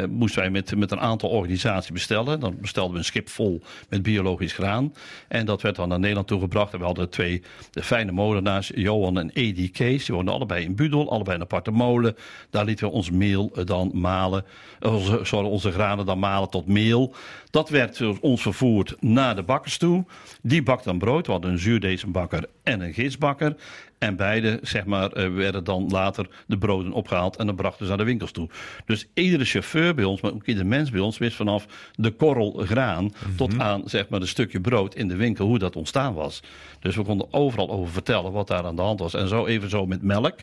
moesten 0.09 0.41
wij 0.41 0.49
met, 0.49 0.75
met 0.75 0.91
een 0.91 0.99
aantal 0.99 1.29
organisaties 1.29 1.91
bestellen. 1.91 2.39
Dan 2.39 2.57
bestelden 2.61 2.91
we 2.91 2.97
een 2.97 3.05
schip 3.05 3.29
vol 3.29 3.61
met 3.89 4.03
biologisch 4.03 4.53
graan 4.53 4.93
en 5.27 5.45
dat 5.45 5.61
werd 5.61 5.75
dan 5.75 5.89
naar 5.89 5.99
Nederland 5.99 6.27
toegebracht. 6.27 6.73
En 6.73 6.79
we 6.79 6.85
hadden 6.85 7.09
twee 7.09 7.41
de 7.71 7.83
fijne 7.83 8.11
molenaars, 8.11 8.71
Johan 8.75 9.19
en 9.19 9.29
Edi 9.33 9.71
Kees, 9.71 10.05
die 10.05 10.15
woonden 10.15 10.33
allebei 10.33 10.63
in 10.63 10.75
Budel, 10.75 11.11
allebei 11.11 11.35
een 11.35 11.41
aparte 11.43 11.71
molen. 11.71 12.15
Daar 12.49 12.65
lieten 12.65 12.87
we 12.87 12.93
ons 12.93 13.11
meel 13.11 13.51
dan 13.65 13.91
malen, 13.93 14.45
onze, 14.81 15.19
sorry, 15.23 15.47
onze 15.47 15.71
granen 15.71 16.05
dan 16.05 16.19
malen 16.19 16.49
tot 16.49 16.67
meel. 16.67 17.15
Dat 17.49 17.69
werd 17.69 18.01
ons 18.21 18.41
vervoerd 18.41 18.95
naar 18.99 19.35
de 19.35 19.43
bakkers 19.43 19.77
toe. 19.77 20.05
Die 20.41 20.63
bakte 20.63 20.83
dan 20.89 20.97
brood. 20.97 21.25
We 21.25 21.31
hadden 21.31 21.51
een 21.51 21.59
zuurdezenbakker 21.59 22.45
en 22.63 22.81
een 22.81 22.93
gisbakker. 22.93 23.55
En 24.03 24.15
beide, 24.15 24.59
zeg 24.61 24.85
maar, 24.85 25.11
eh, 25.11 25.33
werden 25.33 25.63
dan 25.63 25.87
later 25.89 26.27
de 26.47 26.57
broden 26.57 26.91
opgehaald 26.91 27.35
en 27.35 27.45
dan 27.45 27.55
brachten 27.55 27.85
ze 27.85 27.89
naar 27.89 27.97
de 27.97 28.03
winkels 28.03 28.31
toe. 28.31 28.49
Dus 28.85 29.07
iedere 29.13 29.45
chauffeur 29.45 29.95
bij 29.95 30.03
ons, 30.03 30.21
maar 30.21 30.33
ook 30.33 30.45
ieder 30.45 30.65
mens 30.65 30.89
bij 30.89 30.99
ons, 30.99 31.17
wist 31.17 31.35
vanaf 31.35 31.65
de 31.95 32.11
korrel 32.11 32.51
graan 32.51 33.13
tot 33.35 33.59
aan, 33.59 33.81
zeg 33.85 34.09
maar, 34.09 34.21
een 34.21 34.27
stukje 34.27 34.61
brood 34.61 34.95
in 34.95 35.07
de 35.07 35.15
winkel 35.15 35.47
hoe 35.47 35.59
dat 35.59 35.75
ontstaan 35.75 36.13
was. 36.13 36.43
Dus 36.79 36.95
we 36.95 37.03
konden 37.03 37.33
overal 37.33 37.69
over 37.69 37.93
vertellen 37.93 38.31
wat 38.31 38.47
daar 38.47 38.65
aan 38.65 38.75
de 38.75 38.81
hand 38.81 38.99
was. 38.99 39.13
En 39.13 39.27
zo 39.27 39.45
even 39.45 39.69
zo 39.69 39.85
met 39.85 40.01
melk 40.01 40.39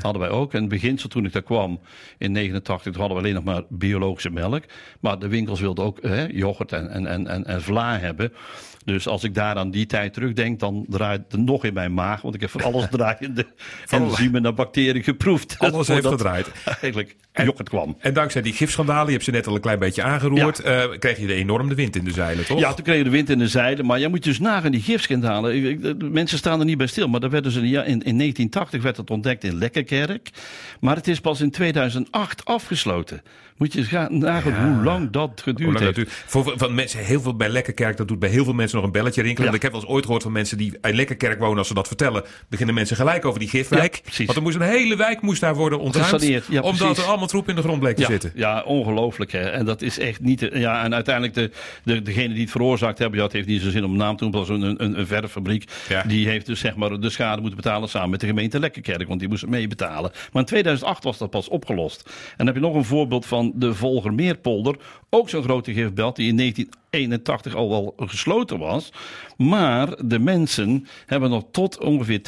hadden 0.00 0.20
wij 0.20 0.30
ook. 0.30 0.54
In 0.54 0.60
het 0.60 0.68
beginsel, 0.68 1.08
toen 1.08 1.24
ik 1.24 1.32
daar 1.32 1.42
kwam 1.42 1.80
in 2.18 2.32
89, 2.32 2.92
toen 2.92 3.00
hadden 3.00 3.16
we 3.18 3.22
alleen 3.22 3.34
nog 3.34 3.44
maar 3.44 3.62
biologische 3.68 4.30
melk. 4.30 4.64
Maar 5.00 5.18
de 5.18 5.28
winkels 5.28 5.60
wilden 5.60 5.84
ook 5.84 6.02
hè, 6.02 6.26
yoghurt 6.26 6.72
en, 6.72 6.90
en, 6.90 7.06
en, 7.06 7.26
en, 7.26 7.44
en 7.44 7.62
vla 7.62 7.98
hebben. 7.98 8.32
Dus 8.84 9.08
als 9.08 9.24
ik 9.24 9.34
daar 9.34 9.56
aan 9.56 9.70
die 9.70 9.86
tijd 9.86 10.12
terugdenk, 10.12 10.60
dan 10.60 10.84
draait 10.88 11.22
het 11.28 11.40
nog 11.40 11.64
in 11.64 11.74
mijn 11.74 11.94
maag. 11.94 12.22
Want 12.22 12.34
ik 12.34 12.40
heb 12.40 12.50
van 12.50 12.62
alles 12.62 12.88
draaiende 13.04 13.46
enzymen 13.88 14.42
naar 14.42 14.54
bacteriën 14.54 15.02
geproefd. 15.02 15.58
Alles 15.58 15.88
heeft 15.88 16.06
gedraaid. 16.06 16.50
Eigenlijk 16.64 17.16
yoghurt 17.32 17.68
kwam. 17.68 17.96
En 18.00 18.14
dankzij 18.14 18.42
die 18.42 18.52
gifschandalen, 18.52 19.06
je 19.06 19.12
hebt 19.12 19.24
ze 19.24 19.30
net 19.30 19.46
al 19.46 19.54
een 19.54 19.60
klein 19.60 19.78
beetje 19.78 20.02
aangeroerd, 20.02 20.58
eh, 20.58 20.84
kreeg 20.98 21.18
je 21.18 21.26
de 21.26 21.34
enorm 21.34 21.68
de 21.68 21.74
wind 21.74 21.96
in 21.96 22.04
de 22.04 22.12
zeilen, 22.12 22.46
toch? 22.46 22.58
Ja, 22.58 22.74
toen 22.74 22.84
kreeg 22.84 22.98
je 22.98 23.04
de 23.04 23.10
wind 23.10 23.30
in 23.30 23.38
de 23.38 23.48
zeilen. 23.48 23.86
Maar 23.86 23.98
je 23.98 24.08
moet 24.08 24.24
dus 24.24 24.38
nagaan, 24.38 24.70
die 24.70 24.80
gifschandalen. 24.80 26.12
Mensen 26.12 26.38
staan 26.38 26.58
er 26.58 26.66
niet 26.66 26.78
bij 26.78 26.86
stil. 26.86 27.08
Maar 27.08 27.20
dat 27.20 27.30
werd 27.30 27.44
dus 27.44 27.54
in, 27.54 27.68
ja, 27.68 27.82
in, 27.82 28.02
in 28.02 28.18
1980 28.18 28.82
werd 28.82 28.96
het 28.96 29.10
ontdekt 29.10 29.44
in 29.44 29.58
Lekkerkerk. 29.58 30.30
Maar 30.80 30.96
het 30.96 31.08
is 31.08 31.20
pas 31.20 31.40
in 31.40 31.50
2008 31.50 32.44
afgesloten. 32.44 33.22
Moet 33.56 33.72
je 33.72 33.78
eens 33.78 33.88
gaan 33.88 34.18
nagaan 34.18 34.74
hoe 34.74 34.84
lang 34.84 35.10
dat 35.10 35.40
geduurd 35.42 35.72
lang 35.72 35.84
heeft. 35.84 35.96
dat. 35.96 36.22
Voor, 36.26 36.52
van 36.56 36.74
mensen 36.74 37.04
heel 37.04 37.20
veel 37.20 37.36
bij 37.36 37.48
Lekkerkerk, 37.48 37.96
dat 37.96 38.08
doet 38.08 38.18
bij 38.18 38.28
heel 38.28 38.44
veel 38.44 38.52
mensen 38.52 38.76
nog 38.76 38.86
een 38.86 38.92
belletje 38.92 39.22
rinkelen. 39.22 39.50
Ja. 39.50 39.56
Ik 39.56 39.62
heb 39.62 39.72
wel 39.72 39.80
eens 39.80 39.90
ooit 39.90 40.04
gehoord 40.04 40.22
van 40.22 40.32
mensen 40.32 40.58
die 40.58 40.78
in 40.82 40.94
Lekkerkerk 40.94 41.38
wonen, 41.38 41.58
als 41.58 41.68
ze 41.68 41.74
dat 41.74 41.86
vertellen, 41.86 42.24
beginnen 42.48 42.74
mensen 42.74 42.83
gelijk 42.90 43.24
over 43.24 43.38
die 43.40 43.48
gifwijk. 43.48 44.00
Ja. 44.04 44.24
Want 44.24 44.36
er 44.38 44.42
moest 44.42 44.54
een 44.56 44.62
hele 44.62 44.96
wijk 44.96 45.20
moest 45.20 45.40
daar 45.40 45.54
worden 45.54 45.78
ontruimd, 45.78 46.22
ja, 46.48 46.60
omdat 46.60 46.76
precies. 46.78 46.98
er 46.98 47.04
allemaal 47.04 47.26
troep 47.26 47.48
in 47.48 47.54
de 47.54 47.62
grond 47.62 47.80
bleek 47.80 47.94
te 47.96 48.00
Ja, 48.02 48.06
zitten. 48.08 48.32
ja, 48.34 48.62
ongelooflijk. 48.62 49.32
Hè? 49.32 49.40
En 49.50 49.64
dat 49.64 49.82
is 49.82 49.98
echt 49.98 50.20
niet. 50.20 50.48
Ja, 50.52 50.84
en 50.84 50.94
uiteindelijk, 50.94 51.34
de, 51.34 51.50
de, 51.84 52.02
degene 52.02 52.32
die 52.32 52.42
het 52.42 52.50
veroorzaakt 52.50 52.98
hebben, 52.98 53.18
ja, 53.18 53.24
het 53.24 53.32
heeft 53.32 53.46
niet 53.48 53.62
zo'n 53.62 53.70
zin 53.70 53.84
om 53.84 53.90
een 53.90 53.96
naam 53.96 54.16
te 54.16 54.22
noemen, 54.24 54.40
dat 54.40 54.48
was 54.48 54.58
een, 54.58 54.84
een, 54.84 54.98
een 54.98 55.06
verffabriek. 55.06 55.64
Ja. 55.88 56.02
Die 56.02 56.28
heeft 56.28 56.46
dus 56.46 56.60
zeg 56.60 56.76
maar 56.76 57.00
de 57.00 57.10
schade 57.10 57.40
moeten 57.40 57.60
betalen 57.60 57.88
samen 57.88 58.10
met 58.10 58.20
de 58.20 58.26
gemeente 58.26 58.58
Lekkerkerk, 58.60 59.08
want 59.08 59.20
die 59.20 59.28
moest 59.28 59.40
het 59.40 59.50
mee 59.50 59.66
betalen. 59.68 60.10
Maar 60.32 60.42
in 60.42 60.48
2008 60.48 61.04
was 61.04 61.18
dat 61.18 61.30
pas 61.30 61.48
opgelost. 61.48 62.02
En 62.06 62.12
dan 62.36 62.46
heb 62.46 62.54
je 62.54 62.60
nog 62.60 62.74
een 62.74 62.84
voorbeeld 62.84 63.26
van 63.26 63.52
de 63.54 63.74
Volgermeerpolder, 63.74 64.76
ook 65.10 65.28
zo'n 65.28 65.42
grote 65.42 65.72
gifbelt 65.72 66.16
die 66.16 66.28
in 66.28 66.36
1981 66.36 67.54
al 67.54 67.68
wel 67.68 67.94
gesloten 67.96 68.58
was. 68.58 68.92
Maar 69.36 69.88
de 70.06 70.18
mensen 70.18 70.86
hebben 71.06 71.30
nog 71.30 71.44
tot 71.50 71.78
ongeveer 71.78 72.22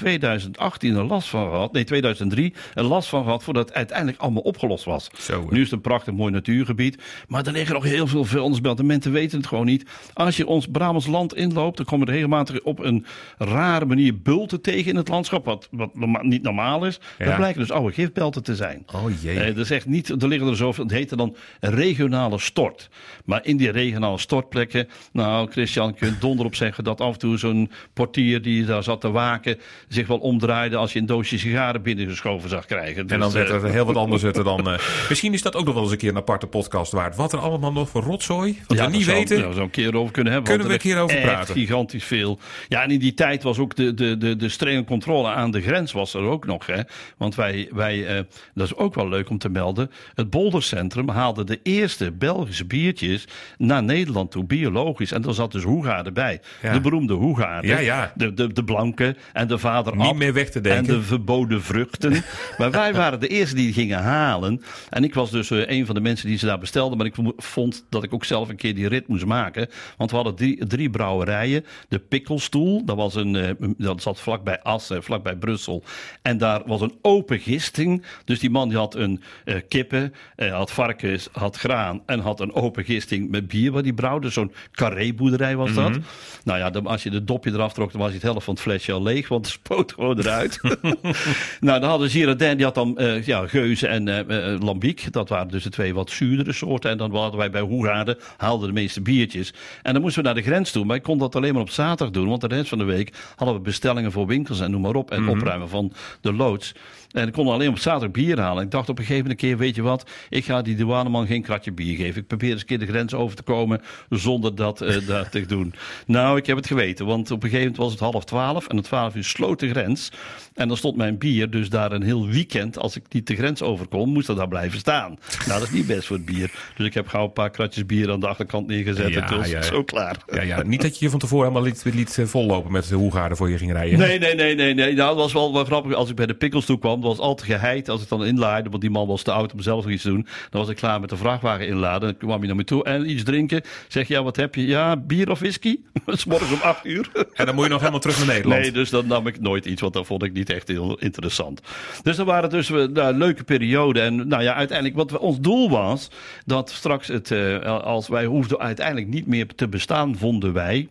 2018 0.53 0.97
er 0.97 1.05
last 1.05 1.29
van 1.29 1.50
gehad. 1.50 1.73
Nee, 1.73 1.85
2003 1.85 2.55
er 2.75 2.83
last 2.83 3.09
van 3.09 3.25
gehad 3.25 3.43
voordat 3.43 3.67
het 3.69 3.76
uiteindelijk 3.76 4.19
allemaal 4.19 4.43
opgelost 4.43 4.85
was. 4.85 5.11
Zo, 5.19 5.47
nu 5.50 5.57
is 5.57 5.65
het 5.65 5.73
een 5.73 5.81
prachtig 5.81 6.15
mooi 6.15 6.33
natuurgebied. 6.33 7.03
Maar 7.29 7.47
er 7.47 7.53
liggen 7.53 7.75
nog 7.75 7.85
heel 7.85 8.07
veel 8.07 8.25
vuilnisbelten. 8.25 8.87
Mensen 8.87 9.12
weten 9.12 9.38
het 9.38 9.47
gewoon 9.47 9.67
niet. 9.67 9.85
Als 10.12 10.37
je 10.37 10.47
ons 10.47 10.67
Brabants 10.67 11.07
land 11.07 11.35
inloopt, 11.35 11.76
dan 11.76 11.87
komen 11.87 12.07
er 12.07 12.12
regelmatig 12.12 12.61
op 12.62 12.79
een 12.79 13.07
rare 13.38 13.85
manier 13.85 14.21
bulten 14.23 14.61
tegen 14.61 14.91
in 14.91 14.97
het 14.97 15.09
landschap. 15.09 15.45
Wat, 15.45 15.69
wat 15.71 15.95
norma- 15.95 16.23
niet 16.23 16.43
normaal 16.43 16.87
is. 16.87 17.00
Ja. 17.19 17.25
Dat 17.25 17.37
blijken 17.37 17.61
dus 17.61 17.71
oude 17.71 17.93
gifbelten 17.93 18.43
te 18.43 18.55
zijn. 18.57 18.85
Oh 18.95 19.21
jee. 19.23 19.41
Eh, 19.41 19.47
dat 19.47 19.65
is 19.65 19.71
echt 19.71 19.87
niet, 19.87 20.09
er 20.09 20.29
liggen 20.29 20.49
er 20.49 20.57
zoveel, 20.57 20.85
het 20.85 20.93
heette 20.93 21.17
dan 21.17 21.37
regionale 21.61 22.38
stort. 22.38 22.88
Maar 23.25 23.45
in 23.45 23.57
die 23.57 23.71
regionale 23.71 24.19
stortplekken, 24.19 24.88
nou 25.12 25.50
Christian, 25.50 25.95
kun 25.95 26.09
je 26.09 26.19
donder 26.19 26.47
op 26.47 26.55
zeggen 26.55 26.85
dat 26.85 27.00
af 27.00 27.12
en 27.12 27.19
toe 27.19 27.38
zo'n 27.38 27.71
portier 27.93 28.43
die 28.43 28.65
daar 28.65 28.83
zat 28.83 29.00
te 29.00 29.11
waken, 29.11 29.59
zich 29.88 30.07
wel 30.07 30.19
omdraaide 30.40 30.76
als 30.76 30.93
je 30.93 30.99
een 30.99 31.07
doosje 31.07 31.38
sigaren 31.38 31.83
binnengeschoven 31.83 32.49
zag 32.49 32.66
krijgen. 32.66 33.09
En 33.09 33.19
dan 33.19 33.19
Dus, 33.21 33.33
werd 33.33 33.50
eh, 33.50 33.62
er 33.62 33.71
heel 33.71 33.85
wat 33.85 33.97
anders 33.97 34.23
zit 34.26 34.37
er 34.37 34.45
dan. 34.45 34.71
eh, 34.71 34.78
misschien 35.09 35.33
is 35.33 35.43
dat 35.43 35.57
ook 35.57 35.64
nog 35.64 35.75
wel 35.75 35.83
eens 35.83 35.93
een 35.93 35.99
keer 35.99 36.11
een 36.11 36.16
aparte 36.16 36.47
podcast 36.47 36.93
waard. 36.93 37.16
Wat 37.16 37.33
er 37.33 37.38
allemaal 37.38 37.73
nog 37.73 37.88
voor 37.88 38.02
rotzooi, 38.02 38.59
wat 38.66 38.76
Ja, 38.78 38.85
we 38.90 38.97
niet 38.97 39.07
daar 39.07 39.14
weten. 39.14 39.28
Zou, 39.37 39.43
daar 39.43 39.52
zou 39.52 39.64
een 39.64 39.71
keer 39.71 39.97
over 39.97 40.12
kunnen 40.12 40.33
hebben. 40.33 40.50
Kunnen 40.50 40.66
we 40.69 40.73
een 40.75 40.81
er 40.81 40.87
keer 40.95 41.02
over 41.02 41.16
echt 41.16 41.26
praten. 41.26 41.55
gigantisch 41.55 42.05
veel. 42.05 42.38
Ja, 42.69 42.83
en 42.83 42.90
in 42.90 42.99
die 42.99 43.14
tijd 43.14 43.43
was 43.43 43.59
ook 43.59 43.75
de, 43.76 43.95
de, 43.95 44.16
de, 44.19 44.37
de 44.37 44.49
strenge 44.49 44.85
controle 44.85 45.28
aan 45.28 45.50
de 45.50 45.61
grens 45.62 45.93
was 45.93 46.14
er 46.14 46.21
ook 46.23 46.47
nog. 46.47 46.66
Hè? 46.66 46.81
Want 47.16 47.35
wij, 47.35 47.69
wij 47.73 48.07
eh, 48.07 48.21
dat 48.55 48.66
is 48.66 48.76
ook 48.76 48.95
wel 48.95 49.09
leuk 49.09 49.31
om 49.31 49.38
te 49.38 49.49
melden. 49.49 49.90
Het 50.14 50.31
Boldercentrum 50.31 51.09
haalde 51.09 51.45
de 51.45 51.61
eerste 51.62 52.12
Belgische 52.12 52.64
biertjes 52.66 53.25
naar 53.59 53.83
Nederland 53.83 54.31
toe, 54.31 54.45
biologisch. 54.45 55.12
En 55.12 55.23
daar 55.23 55.35
zat 55.35 55.52
dus 55.52 55.62
Hoegaarden 55.62 56.14
bij. 56.14 56.40
Ja. 56.62 56.73
De 56.73 56.81
beroemde 56.81 57.14
Hoegaarden. 57.14 57.71
Ja, 57.71 57.78
ja. 57.78 58.12
De, 58.14 58.35
de, 58.35 58.52
de 58.52 58.64
blanke 58.64 59.16
en 59.33 59.47
de 59.49 59.59
vader 59.59 59.93
Ab 59.93 59.99
meer 60.26 60.35
weg 60.35 60.50
te 60.50 60.61
denken. 60.61 60.95
En 60.95 61.00
de 61.00 61.06
verboden 61.06 61.62
vruchten. 61.62 62.12
maar 62.59 62.71
wij 62.71 62.95
waren 62.95 63.21
de 63.21 63.28
eerste 63.28 63.54
die 63.56 63.73
gingen 63.73 63.99
halen. 63.99 64.62
En 64.90 65.04
ik 65.04 65.14
was 65.14 65.30
dus 65.30 65.50
eh, 65.50 65.71
een 65.71 65.87
van 65.87 65.95
de 65.95 66.00
mensen 66.00 66.28
die 66.28 66.38
ze 66.38 66.47
daar 66.47 66.59
bestelden. 66.59 66.99
Maar 66.99 67.06
ik 67.06 67.14
vond 67.37 67.85
dat 67.88 68.02
ik 68.02 68.14
ook 68.14 68.25
zelf 68.25 68.49
een 68.49 68.56
keer 68.56 68.75
die 68.75 68.88
rit 68.88 69.09
moest 69.09 69.25
maken. 69.25 69.68
Want 69.97 70.11
we 70.11 70.16
hadden 70.16 70.35
drie, 70.35 70.66
drie 70.66 70.90
brouwerijen. 70.90 71.64
De 71.88 71.99
Pikkelstoel, 71.99 72.85
dat, 72.85 72.97
was 72.97 73.14
een, 73.14 73.37
eh, 73.37 73.68
dat 73.78 74.02
zat 74.02 74.21
vlakbij 74.21 74.62
Assen, 74.62 75.02
vlakbij 75.02 75.37
Brussel. 75.37 75.83
En 76.23 76.38
daar 76.38 76.62
was 76.66 76.80
een 76.80 76.95
open 77.02 77.38
gisting. 77.38 78.04
Dus 78.25 78.38
die 78.38 78.50
man 78.50 78.68
die 78.68 78.78
had 78.78 78.95
een 78.95 79.23
eh, 79.45 79.56
kippen, 79.68 80.14
had 80.37 80.71
varkens, 80.71 81.28
had 81.33 81.56
graan. 81.56 82.02
En 82.06 82.21
had 82.21 82.40
een 82.40 82.54
open 82.54 82.85
gisting 82.85 83.30
met 83.30 83.49
bier 83.49 83.73
waar 83.73 83.83
die 83.83 83.95
brouwde. 83.95 84.30
Zo'n 84.30 84.52
carré-boerderij 84.73 85.56
was 85.56 85.75
dat. 85.75 85.99
Nou 86.45 86.59
ja, 86.59 86.71
dan, 86.71 86.87
als 86.87 87.02
je 87.02 87.11
de 87.11 87.25
dopje 87.25 87.52
eraf 87.52 87.73
trok, 87.73 87.92
dan 87.92 88.00
was 88.00 88.09
je 88.09 88.14
het 88.14 88.23
helft 88.23 88.45
van 88.45 88.54
het 88.54 88.62
flesje 88.62 88.92
al 88.92 89.02
leeg. 89.02 89.28
Want 89.28 89.47
het 89.47 89.54
spoot 89.54 89.92
gewoon 89.92 90.15
eruit. 90.18 90.61
nou, 91.61 91.80
dan 91.80 91.88
hadden 91.88 92.11
Girardin, 92.11 92.56
die 92.56 92.64
had 92.64 92.75
dan 92.75 92.99
eh, 92.99 93.23
ja, 93.23 93.46
Geuze 93.46 93.87
en 93.87 94.08
eh 94.08 94.52
eh, 94.52 94.61
Lambiek. 94.61 95.12
Dat 95.12 95.28
waren 95.28 95.49
dus 95.49 95.62
de 95.62 95.70
twee 95.70 95.94
wat 95.94 96.11
zuurdere 96.11 96.52
soorten. 96.52 96.90
En 96.90 96.96
dan 96.96 97.14
hadden 97.14 97.38
wij 97.38 97.50
bij 97.50 97.61
Hoegaarden, 97.61 98.18
haalden 98.37 98.68
de 98.68 98.75
meeste 98.75 99.00
biertjes. 99.00 99.54
En 99.82 99.92
dan 99.92 100.02
moesten 100.02 100.23
we 100.23 100.28
naar 100.28 100.37
de 100.37 100.49
grens 100.49 100.70
toe. 100.70 100.85
Maar 100.85 100.96
ik 100.96 101.02
kon 101.02 101.18
dat 101.18 101.37
alleen 101.37 101.52
maar 101.52 101.62
op 101.62 101.70
zaterdag 101.70 102.14
doen. 102.14 102.28
Want 102.28 102.40
de 102.40 102.46
rest 102.46 102.68
van 102.68 102.78
de 102.78 102.85
week 102.85 103.12
hadden 103.37 103.56
we 103.56 103.62
bestellingen 103.62 104.12
voor 104.12 104.26
winkels 104.26 104.61
en 104.61 104.70
noem 104.70 104.80
maar 104.80 104.94
op. 104.94 105.11
En 105.11 105.28
opruimen 105.28 105.68
van 105.68 105.92
de 106.20 106.32
loods. 106.32 106.75
En 107.16 107.26
ik 107.26 107.32
kon 107.32 107.49
alleen 107.49 107.68
op 107.68 107.78
zaterdag 107.78 108.11
bier 108.11 108.40
halen. 108.40 108.64
Ik 108.64 108.70
dacht 108.70 108.88
op 108.88 108.99
een 108.99 109.04
gegeven 109.04 109.23
moment 109.23 109.42
een 109.42 109.49
keer, 109.49 109.58
weet 109.58 109.75
je 109.75 109.82
wat, 109.82 110.11
ik 110.28 110.44
ga 110.44 110.62
die 110.62 110.76
douaneman 110.76 111.26
geen 111.26 111.42
kratje 111.42 111.73
bier 111.73 111.96
geven. 111.96 112.20
Ik 112.20 112.26
probeer 112.26 112.50
eens 112.50 112.61
een 112.61 112.66
keer 112.66 112.78
de 112.78 112.87
grens 112.87 113.14
over 113.14 113.37
te 113.37 113.42
komen 113.42 113.80
zonder 114.11 114.54
dat, 114.54 114.80
eh, 114.80 115.06
dat 115.06 115.30
te 115.30 115.46
doen. 115.46 115.75
Nou, 116.06 116.37
ik 116.37 116.46
heb 116.46 116.56
het 116.56 116.66
geweten, 116.66 117.06
want 117.06 117.30
op 117.30 117.42
een 117.42 117.49
gegeven 117.49 117.73
moment 117.73 117.76
was 117.76 117.90
het 117.90 118.00
half 118.12 118.25
twaalf 118.25 118.66
en 118.66 118.76
om 118.76 118.82
twaalf 118.82 119.14
uur 119.14 119.25
sloot 119.25 119.61
de 119.61 119.68
grens. 119.68 120.12
En 120.54 120.68
dan 120.68 120.76
stond 120.76 120.96
mijn 120.96 121.18
bier 121.18 121.50
dus 121.50 121.68
daar 121.68 121.92
een 121.92 122.02
heel 122.02 122.26
weekend, 122.26 122.78
als 122.78 122.96
ik 122.96 123.04
niet 123.08 123.26
de 123.26 123.37
grens 123.37 123.62
overkom, 123.62 124.12
moest 124.12 124.26
dat 124.26 124.37
daar 124.37 124.49
blijven 124.49 124.78
staan. 124.78 125.18
Nou, 125.46 125.58
dat 125.58 125.68
is 125.68 125.75
niet 125.75 125.87
best 125.87 126.06
voor 126.06 126.16
het 126.16 126.25
bier. 126.25 126.50
Dus 126.76 126.87
ik 126.87 126.94
heb 126.94 127.08
gauw 127.08 127.25
een 127.25 127.32
paar 127.32 127.50
kratjes 127.50 127.87
bier 127.87 128.11
aan 128.11 128.20
de 128.20 128.28
achterkant 128.28 128.66
neergezet 128.66 129.12
Ja, 129.12 129.20
en 129.20 129.26
toen 129.26 129.38
was 129.38 129.50
ja. 129.50 129.62
zo 129.62 129.85
klaar. 129.85 130.16
Ja, 130.32 130.42
ja, 130.42 130.62
niet 130.62 130.82
dat 130.82 130.99
je 130.99 131.04
je 131.04 131.11
van 131.11 131.20
tevoren 131.20 131.49
helemaal 131.49 131.68
liet, 131.68 131.85
liet 131.94 132.18
eh, 132.18 132.25
vollopen 132.25 132.73
met 132.73 132.88
de 132.88 132.94
hoegaarden 132.94 133.37
voor 133.37 133.50
je 133.50 133.58
ging 133.58 133.73
rijden. 133.73 133.99
Nee, 133.99 134.18
nee, 134.18 134.35
nee, 134.35 134.54
nee, 134.54 134.75
nee. 134.75 134.94
Nou, 134.94 135.08
dat 135.08 135.16
was 135.16 135.32
wel, 135.32 135.52
wel 135.52 135.64
grappig. 135.64 135.94
Als 135.94 136.11
ik 136.11 136.16
bij 136.16 136.26
de 136.26 136.35
pickles 136.35 136.64
toe 136.64 136.78
kwam, 136.78 137.00
was 137.06 137.18
altijd 137.18 137.50
geheid. 137.50 137.88
Als 137.88 138.02
ik 138.02 138.08
dan 138.08 138.25
inlaaide, 138.25 138.68
want 138.70 138.80
die 138.82 138.90
man 138.90 139.06
was 139.06 139.22
te 139.22 139.32
oud 139.32 139.52
om 139.52 139.60
zelf 139.60 139.84
nog 139.84 139.92
iets 139.92 140.02
te 140.02 140.08
doen. 140.08 140.26
Dan 140.50 140.60
was 140.60 140.70
ik 140.70 140.76
klaar 140.76 141.00
met 141.00 141.10
de 141.10 141.16
vrachtwagen 141.16 141.66
inladen. 141.66 142.08
Dan 142.08 142.16
kwam 142.18 142.38
hij 142.38 142.46
naar 142.46 142.56
me 142.56 142.64
toe 142.64 142.84
en 142.84 143.10
iets 143.10 143.22
drinken. 143.22 143.62
Zeg, 143.88 144.08
ja, 144.08 144.22
wat 144.22 144.36
heb 144.36 144.54
je? 144.54 144.66
Ja, 144.66 144.96
bier 144.96 145.30
of 145.30 145.38
whisky? 145.38 145.78
S 146.06 146.25
morgens 146.25 146.52
om 146.52 146.60
acht 146.60 146.84
uur. 146.86 147.08
En 147.34 147.46
dan 147.46 147.54
moet 147.54 147.64
je 147.64 147.70
nog 147.70 147.78
helemaal 147.80 148.00
terug 148.00 148.18
naar 148.18 148.26
Nederland. 148.26 148.60
Nee, 148.60 148.72
dus 148.72 148.90
dan 148.90 149.06
nam 149.06 149.26
ik 149.26 149.40
nooit 149.40 149.64
iets, 149.66 149.80
want 149.80 149.92
dat 149.92 150.06
vond 150.06 150.22
ik 150.22 150.32
niet 150.32 150.50
echt 150.50 150.68
heel 150.68 150.98
interessant. 150.98 151.60
Dus 152.02 152.16
dat 152.16 152.26
waren 152.26 152.50
dus 152.50 152.70
eh, 152.70 152.84
nou, 152.84 153.14
leuke 153.16 153.44
perioden. 153.44 154.02
En 154.02 154.28
nou 154.28 154.42
ja, 154.42 154.54
uiteindelijk, 154.54 154.96
wat 154.96 155.10
we- 155.10 155.20
ons 155.20 155.40
doel 155.40 155.70
was, 155.70 156.10
dat 156.44 156.70
straks 156.70 157.08
het, 157.08 157.30
eh, 157.30 157.60
als 157.82 158.08
wij 158.08 158.25
hoefden 158.25 158.58
uiteindelijk 158.58 159.08
niet 159.08 159.26
meer 159.26 159.46
te 159.54 159.68
bestaan, 159.68 160.16
vonden 160.16 160.52
wij. 160.52 160.88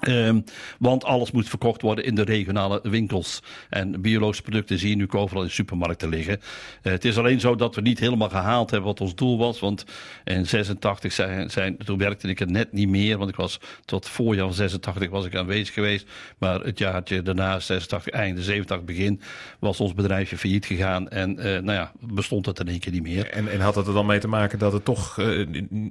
Ehm, 0.00 0.40
want 0.78 1.04
alles 1.04 1.30
moet 1.30 1.48
verkocht 1.48 1.82
worden 1.82 2.04
in 2.04 2.14
de 2.14 2.22
regionale 2.22 2.80
winkels. 2.82 3.42
En 3.68 4.00
biologische 4.00 4.42
producten 4.42 4.78
zie 4.78 4.90
je 4.90 4.96
nu 4.96 5.08
overal 5.10 5.42
in 5.42 5.50
supermarkten 5.50 6.08
liggen. 6.08 6.40
Eh, 6.82 6.92
het 6.92 7.04
is 7.04 7.18
alleen 7.18 7.40
zo 7.40 7.54
dat 7.54 7.74
we 7.74 7.80
niet 7.80 7.98
helemaal 7.98 8.28
gehaald 8.28 8.70
hebben 8.70 8.88
wat 8.88 9.00
ons 9.00 9.14
doel 9.14 9.38
was. 9.38 9.60
Want 9.60 9.84
in 10.24 10.46
86 10.46 11.12
zijn, 11.12 11.50
zijn, 11.50 11.76
toen 11.76 11.98
werkte 11.98 12.28
ik 12.28 12.38
het 12.38 12.50
net 12.50 12.72
niet 12.72 12.88
meer. 12.88 13.18
Want 13.18 13.30
ik 13.30 13.36
was 13.36 13.60
tot 13.84 14.08
voorjaar 14.08 14.46
van 14.46 14.54
86 14.54 15.10
was 15.10 15.24
ik 15.24 15.36
aanwezig 15.36 15.74
geweest. 15.74 16.06
Maar 16.38 16.60
het 16.60 16.78
jaartje 16.78 17.22
daarna, 17.22 17.60
86, 17.60 18.12
einde 18.12 18.42
87 18.42 18.86
begin, 18.86 19.20
was 19.58 19.80
ons 19.80 19.94
bedrijfje 19.94 20.38
failliet 20.38 20.66
gegaan. 20.66 21.08
En 21.08 21.38
eh, 21.38 21.44
nou 21.44 21.72
ja, 21.72 21.92
bestond 22.00 22.46
het 22.46 22.60
in 22.60 22.68
één 22.68 22.80
keer 22.80 22.92
niet 22.92 23.02
meer. 23.02 23.30
En, 23.30 23.48
en 23.48 23.60
had 23.60 23.74
het 23.74 23.86
er 23.86 23.94
dan 23.94 24.06
mee 24.06 24.18
te 24.18 24.28
maken 24.28 24.58
dat 24.58 24.72
het 24.72 24.84
toch 24.84 25.18
eh, 25.18 25.46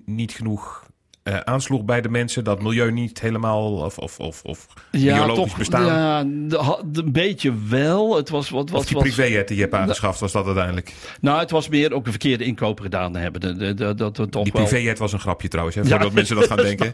niet 0.06 0.32
genoeg 0.32 0.88
eh, 1.24 1.38
aansloeg 1.40 1.84
bij 1.86 2.02
de 2.02 2.10
mensen? 2.10 2.44
Dat 2.44 2.62
milieu 2.62 2.92
niet 2.92 3.22
helemaal 3.22 3.74
of, 3.74 3.98
of, 3.98 4.20
of, 4.20 4.44
of 4.44 4.68
biologisch 4.92 5.54
bestaan? 5.54 5.86
Ja, 5.86 6.20
een 6.94 7.12
beetje 7.12 7.54
wel. 7.70 8.16
Het 8.16 8.30
was 8.30 8.50
wat, 8.50 8.70
wat 8.70 8.80
of 8.80 8.86
die 8.86 8.96
was, 8.96 9.04
privéjet 9.04 9.48
die 9.48 9.56
je 9.58 9.62
hebt 9.64 9.76
aangeschaft, 9.76 10.20
was 10.20 10.32
dat 10.32 10.46
uiteindelijk? 10.46 10.94
Nou, 11.22 11.40
het 11.40 11.52
was 11.52 11.70
meer 11.70 11.94
ook 11.94 12.06
een 12.06 12.12
verkeerde 12.12 12.44
inkoop 12.44 12.80
gedaan 12.80 13.16
hebben. 13.16 13.42
De, 13.42 13.56
de, 13.56 13.74
de- 13.74 13.96
dat 13.96 14.18
we 14.18 14.30
toch 14.30 14.44
Die 14.44 14.54
wel... 14.54 14.64
privéjet 14.64 14.98
was 15.00 15.14
een 15.14 15.20
grapje 15.20 15.48
trouwens, 15.48 15.76
hè, 15.76 15.82
Ja. 15.82 15.88
voordat 15.90 16.12
mensen 16.14 16.36
dat 16.36 16.48
gaan 16.48 16.58
denken. 16.70 16.94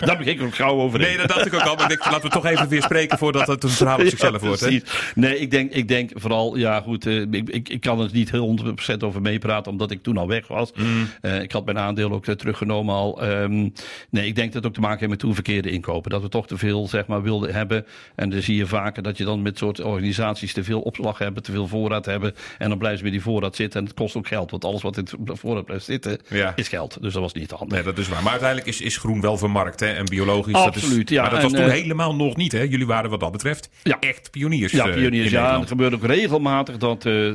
Daar 0.00 0.16
begin 0.18 0.32
ik 0.32 0.42
ook 0.42 0.54
gauw 0.54 0.80
over. 0.80 0.98
Nee, 1.12 1.16
dat 1.16 1.28
dacht 1.28 1.46
ik 1.46 1.54
ook 1.54 1.60
al. 1.60 1.74
Maar 1.74 1.82
ik 1.82 1.88
denk, 1.88 2.04
laten 2.04 2.22
we 2.22 2.28
toch 2.28 2.46
even 2.46 2.68
weer 2.68 2.82
spreken 2.82 3.18
voordat 3.18 3.46
het 3.46 3.64
een 3.64 3.70
verhaal 3.70 3.98
op 3.98 4.06
zichzelf 4.16 4.40
Ja, 4.40 4.46
wordt. 4.46 4.60
Hè? 4.60 4.78
Nee, 5.14 5.38
ik 5.38 5.50
denk, 5.50 5.72
ik 5.72 5.88
denk 5.88 6.10
vooral, 6.14 6.56
ja 6.56 6.80
goed, 6.80 7.06
eh, 7.06 7.20
ik, 7.20 7.48
ik, 7.48 7.68
ik 7.68 7.80
kan 7.80 8.00
er 8.00 8.08
niet 8.12 8.30
heel 8.30 8.58
100% 8.92 8.96
over 8.98 9.22
meepraten, 9.22 9.72
omdat 9.72 9.90
ik 9.90 10.02
toen 10.02 10.16
al 10.16 10.28
weg 10.28 10.48
was. 10.48 10.72
Mm. 10.74 11.08
Eh, 11.20 11.42
ik 11.42 11.52
had 11.52 11.64
mijn 11.64 11.78
aandeel 11.78 12.12
ook 12.12 12.24
teruggenomen 12.24 12.94
al. 12.94 13.21
Ehm, 13.22 13.68
nee, 14.10 14.26
ik 14.26 14.34
denk 14.34 14.52
dat 14.52 14.54
het 14.54 14.66
ook 14.66 14.74
te 14.74 14.80
maken 14.80 14.98
heeft 14.98 15.10
met 15.10 15.18
toen 15.18 15.34
verkeerde 15.34 15.70
inkopen. 15.70 16.10
Dat 16.10 16.22
we 16.22 16.28
toch 16.28 16.46
te 16.46 16.56
veel, 16.58 16.88
zeg 16.88 17.06
maar, 17.06 17.22
wilden 17.22 17.54
hebben. 17.54 17.86
En 18.14 18.30
dan 18.30 18.42
zie 18.42 18.56
je 18.56 18.66
vaker 18.66 19.02
dat 19.02 19.18
je 19.18 19.24
dan 19.24 19.42
met 19.42 19.58
soort 19.58 19.80
organisaties 19.80 20.52
te 20.52 20.64
veel 20.64 20.80
opslag 20.80 21.18
hebben, 21.18 21.42
te 21.42 21.52
veel 21.52 21.66
voorraad 21.68 22.04
hebben. 22.06 22.34
En 22.58 22.68
dan 22.68 22.78
blijven 22.78 22.98
ze 22.98 23.04
met 23.04 23.12
die 23.12 23.22
voorraad 23.22 23.56
zitten. 23.56 23.80
En 23.80 23.86
het 23.86 23.94
kost 23.94 24.16
ook 24.16 24.26
geld, 24.26 24.50
want 24.50 24.64
alles 24.64 24.82
wat 24.82 24.96
in 24.96 25.06
het 25.24 25.38
voorraad 25.38 25.64
blijft 25.64 25.84
zitten, 25.84 26.18
Ja. 26.28 26.52
is 26.56 26.68
geld. 26.68 26.98
Dus 27.00 27.12
dat 27.12 27.22
was 27.22 27.32
niet 27.32 27.50
handig. 27.50 27.68
Nee, 27.76 27.82
dat 27.82 27.98
is 27.98 28.08
waar. 28.08 28.22
Maar 28.22 28.30
uiteindelijk 28.30 28.68
is, 28.68 28.80
is 28.80 28.96
groen 28.96 29.20
wel 29.20 29.38
vermarkt 29.38 29.80
hè? 29.80 29.86
en 29.86 30.04
biologisch. 30.04 30.54
Absoluut, 30.54 30.98
dat 30.98 31.10
is, 31.10 31.16
ja. 31.16 31.22
Maar 31.22 31.30
dat 31.30 31.38
En, 31.38 31.44
was 31.50 31.54
toen 31.60 31.68
eh, 31.70 31.72
helemaal 31.72 32.14
nog 32.14 32.36
niet. 32.36 32.52
Hè? 32.52 32.62
Jullie 32.62 32.86
waren 32.86 33.10
wat 33.10 33.20
dat 33.20 33.32
betreft 33.32 33.68
Ja. 33.82 33.96
echt 34.00 34.30
pioniers. 34.30 34.72
Ja, 34.72 34.86
eh, 34.88 34.94
pioniers. 34.94 35.30
Ja, 35.30 35.58
het 35.60 35.68
gebeurt 35.68 35.94
ook 35.94 36.04
regelmatig 36.04 36.76
dat 36.76 37.06
eh, 37.06 37.30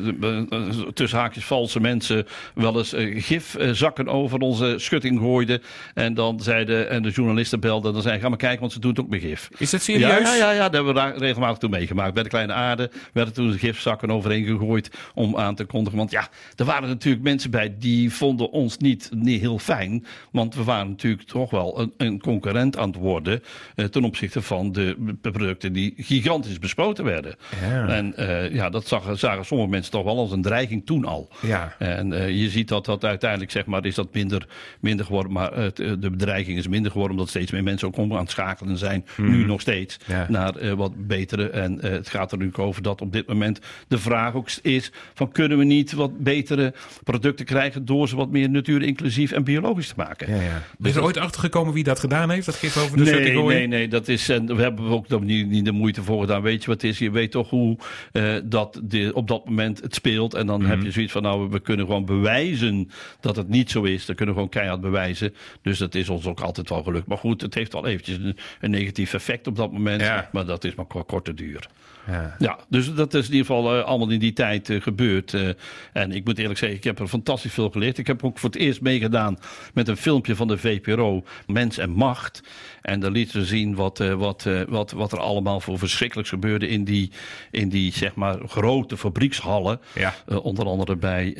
tussen 0.93 1.19
haakjes 1.19 1.45
valse 1.45 1.79
mensen 1.79 2.27
wel 2.55 2.77
eens 2.77 2.93
gifzakken 3.15 4.07
over 4.07 4.39
onze 4.39 4.73
schutting 4.77 5.19
gooiden. 5.19 5.61
En 5.93 6.13
dan 6.13 6.39
zeiden, 6.39 6.89
en 6.89 7.03
de 7.03 7.09
journalisten 7.09 7.59
belden, 7.59 7.93
dan 7.93 8.01
zeiden, 8.01 8.23
ga 8.23 8.29
maar 8.29 8.37
kijken, 8.37 8.59
want 8.59 8.71
ze 8.71 8.79
doen 8.79 8.91
het 8.91 8.99
ook 8.99 9.09
met 9.09 9.21
gif. 9.21 9.49
Is 9.57 9.69
dat 9.69 9.81
serieus? 9.81 10.09
Ja, 10.09 10.17
ja, 10.17 10.35
ja, 10.35 10.51
ja, 10.51 10.63
dat 10.63 10.73
hebben 10.73 10.93
we 10.93 10.99
daar 10.99 11.17
regelmatig 11.17 11.57
toen 11.57 11.69
meegemaakt. 11.69 12.13
Bij 12.13 12.23
de 12.23 12.29
kleine 12.29 12.53
aarde 12.53 12.91
werden 13.13 13.33
toen 13.33 13.51
de 13.51 13.57
gifzakken 13.57 14.11
overheen 14.11 14.45
gegooid 14.45 14.91
om 15.13 15.37
aan 15.37 15.55
te 15.55 15.65
kondigen. 15.65 15.97
Want 15.97 16.11
ja, 16.11 16.27
er 16.55 16.65
waren 16.65 16.89
natuurlijk 16.89 17.23
mensen 17.23 17.51
bij 17.51 17.75
die 17.79 18.13
vonden 18.13 18.51
ons 18.51 18.77
niet, 18.77 19.09
niet 19.15 19.41
heel 19.41 19.59
fijn. 19.59 20.05
Want 20.31 20.55
we 20.55 20.63
waren 20.63 20.89
natuurlijk 20.89 21.23
toch 21.23 21.49
wel 21.49 21.79
een, 21.79 21.93
een 21.97 22.19
concurrent 22.19 22.77
aan 22.77 22.89
het 22.89 22.97
worden 22.97 23.43
eh, 23.75 23.85
ten 23.85 24.03
opzichte 24.03 24.41
van 24.41 24.71
de 24.71 24.95
producten 25.21 25.73
die 25.73 25.93
gigantisch 25.97 26.59
bespoten 26.59 27.03
werden. 27.03 27.35
Ja. 27.61 27.87
En 27.87 28.15
eh, 28.15 28.53
ja, 28.53 28.69
dat 28.69 28.87
zagen, 28.87 29.19
zagen 29.19 29.45
sommige 29.45 29.69
mensen 29.69 29.91
toch 29.91 30.03
wel 30.03 30.17
als 30.17 30.31
een 30.31 30.41
dreiging 30.41 30.85
toen 30.85 31.05
al. 31.05 31.29
Ja. 31.41 31.75
En 31.79 32.13
eh, 32.13 32.29
je 32.29 32.49
ziet 32.49 32.67
dat 32.67 32.85
dat 32.85 33.05
uiteindelijk 33.05 33.51
zeg 33.51 33.65
maar, 33.65 33.85
is 33.85 33.95
dat 33.95 34.13
minder, 34.13 34.47
minder 34.79 35.05
geworden. 35.05 35.31
Maar 35.31 35.66
het, 35.67 35.79
eh, 35.79 35.91
de 35.99 36.09
bedreiging 36.09 36.57
is 36.57 36.67
minder 36.67 36.91
geworden 36.91 37.17
omdat 37.17 37.29
steeds 37.29 37.51
meer 37.51 37.63
mensen 37.63 37.87
ook 37.87 37.97
om 37.97 38.13
aan 38.13 38.19
het 38.19 38.29
schakelen 38.29 38.77
zijn. 38.77 39.05
Nu 39.17 39.45
nog 39.45 39.61
steeds. 39.61 39.97
Ja. 40.05 40.25
Naar 40.29 40.55
eh, 40.55 40.73
wat 40.73 41.07
betere. 41.07 41.49
En 41.49 41.81
eh, 41.81 41.91
het 41.91 42.09
gaat 42.09 42.31
er 42.31 42.37
nu 42.37 42.49
over 42.53 42.81
dat 42.81 43.01
op 43.01 43.11
dit 43.11 43.27
moment 43.27 43.59
de 43.87 43.97
vraag 43.97 44.33
ook 44.33 44.49
is: 44.61 44.91
van 45.13 45.31
kunnen 45.31 45.57
we 45.57 45.63
niet 45.63 45.93
wat 45.93 46.19
betere 46.19 46.73
producten 47.03 47.45
krijgen 47.45 47.85
door 47.85 48.07
ze 48.07 48.15
wat 48.15 48.31
meer 48.31 48.49
natuurinclusief 48.49 49.31
en 49.31 49.43
biologisch 49.43 49.87
te 49.87 49.93
maken? 49.97 50.35
Ja, 50.35 50.41
ja. 50.41 50.61
Is 50.81 50.95
er 50.95 51.03
ooit 51.03 51.17
achter 51.17 51.41
gekomen 51.41 51.73
wie 51.73 51.83
dat 51.83 51.99
gedaan 51.99 52.29
heeft? 52.29 52.45
Dat 52.45 52.55
gif 52.55 52.77
over 52.77 52.97
de 52.97 53.03
Nee, 53.03 53.43
nee, 53.43 53.67
nee, 53.67 53.87
dat 53.87 54.07
is, 54.07 54.29
en 54.29 54.55
we 54.55 54.61
hebben 54.61 54.85
ook 54.85 55.07
nog 55.07 55.23
niet, 55.23 55.49
niet 55.49 55.65
de 55.65 55.71
moeite 55.71 56.03
voor 56.03 56.21
gedaan. 56.21 56.41
Weet 56.41 56.63
je 56.63 56.67
wat 56.67 56.81
het 56.81 56.91
is? 56.91 56.99
Je 56.99 57.11
weet 57.11 57.31
toch 57.31 57.49
hoe 57.49 57.77
eh, 58.11 58.35
dat 58.43 58.81
de, 58.83 59.11
op 59.13 59.27
dat 59.27 59.45
moment 59.45 59.81
het 59.81 59.95
speelt. 59.95 60.33
En 60.33 60.47
dan 60.47 60.65
heb 60.65 60.81
je 60.81 60.91
zoiets 60.91 61.11
van, 61.11 61.21
nou, 61.21 61.49
we 61.49 61.59
kunnen 61.59 61.85
gewoon 61.85 62.05
bewijzen 62.05 62.89
dat 63.19 63.35
het 63.35 63.49
niet 63.49 63.71
zo 63.71 63.83
is. 63.83 64.05
Dat 64.05 64.15
kunnen 64.15 64.35
we 64.35 64.41
gewoon 64.41 64.55
keihard 64.55 64.81
bewijzen. 64.81 65.33
Dus 65.61 65.77
dat 65.77 65.95
is 65.95 66.09
ons 66.09 66.25
ook 66.25 66.39
altijd 66.41 66.69
wel 66.69 66.83
gelukt. 66.83 67.07
Maar 67.07 67.17
goed, 67.17 67.41
het 67.41 67.53
heeft 67.53 67.73
wel 67.73 67.85
eventjes 67.87 68.17
een, 68.17 68.37
een 68.61 68.71
negatief 68.71 69.13
effect 69.13 69.47
op 69.47 69.55
dat 69.55 69.71
moment. 69.71 70.01
Ja. 70.01 70.29
Maar 70.31 70.45
dat 70.45 70.63
is 70.63 70.75
maar 70.75 70.85
ko- 70.85 71.03
korte 71.03 71.33
duur. 71.33 71.67
Ja. 72.07 72.35
Ja, 72.39 72.57
dus 72.69 72.93
dat 72.93 73.13
is 73.13 73.25
in 73.27 73.31
ieder 73.33 73.45
geval 73.45 73.77
eh, 73.77 73.83
allemaal 73.83 74.09
in 74.09 74.19
die 74.19 74.33
tijd 74.33 74.69
eh, 74.69 74.81
gebeurd. 74.81 75.33
eh. 75.33 75.49
en 75.93 76.11
ik 76.11 76.25
moet 76.25 76.37
eerlijk 76.39 76.59
zeggen, 76.59 76.77
ik 76.77 76.83
heb 76.83 76.99
er 76.99 77.07
fantastisch 77.07 77.53
veel 77.53 77.69
geleerd. 77.69 77.97
Ik 77.97 78.07
heb 78.07 78.23
ook 78.23 78.39
voor 78.39 78.49
het 78.49 78.59
eerst 78.59 78.81
meegedaan 78.81 79.37
met 79.73 79.87
een 79.87 79.97
filmpje 79.97 80.35
van 80.35 80.47
de 80.47 80.57
VPRO, 80.57 81.23
Mens 81.47 81.77
en 81.77 81.89
Macht. 81.89 82.41
En 82.81 82.99
daar 82.99 83.11
lieten 83.11 83.39
ze 83.41 83.45
zien 83.47 83.75
wat, 83.75 83.97
wat, 83.97 84.47
wat, 84.67 84.91
wat 84.91 85.11
er 85.11 85.19
allemaal 85.19 85.59
voor 85.59 85.77
verschrikkelijks 85.79 86.29
gebeurde 86.29 86.67
in 86.67 86.83
die, 86.83 87.11
in 87.51 87.69
die 87.69 87.93
zeg 87.93 88.15
maar, 88.15 88.37
grote 88.47 88.97
fabriekshallen. 88.97 89.79
Ja. 89.95 90.13
Onder 90.41 90.65
andere 90.65 90.95
bij, 90.95 91.33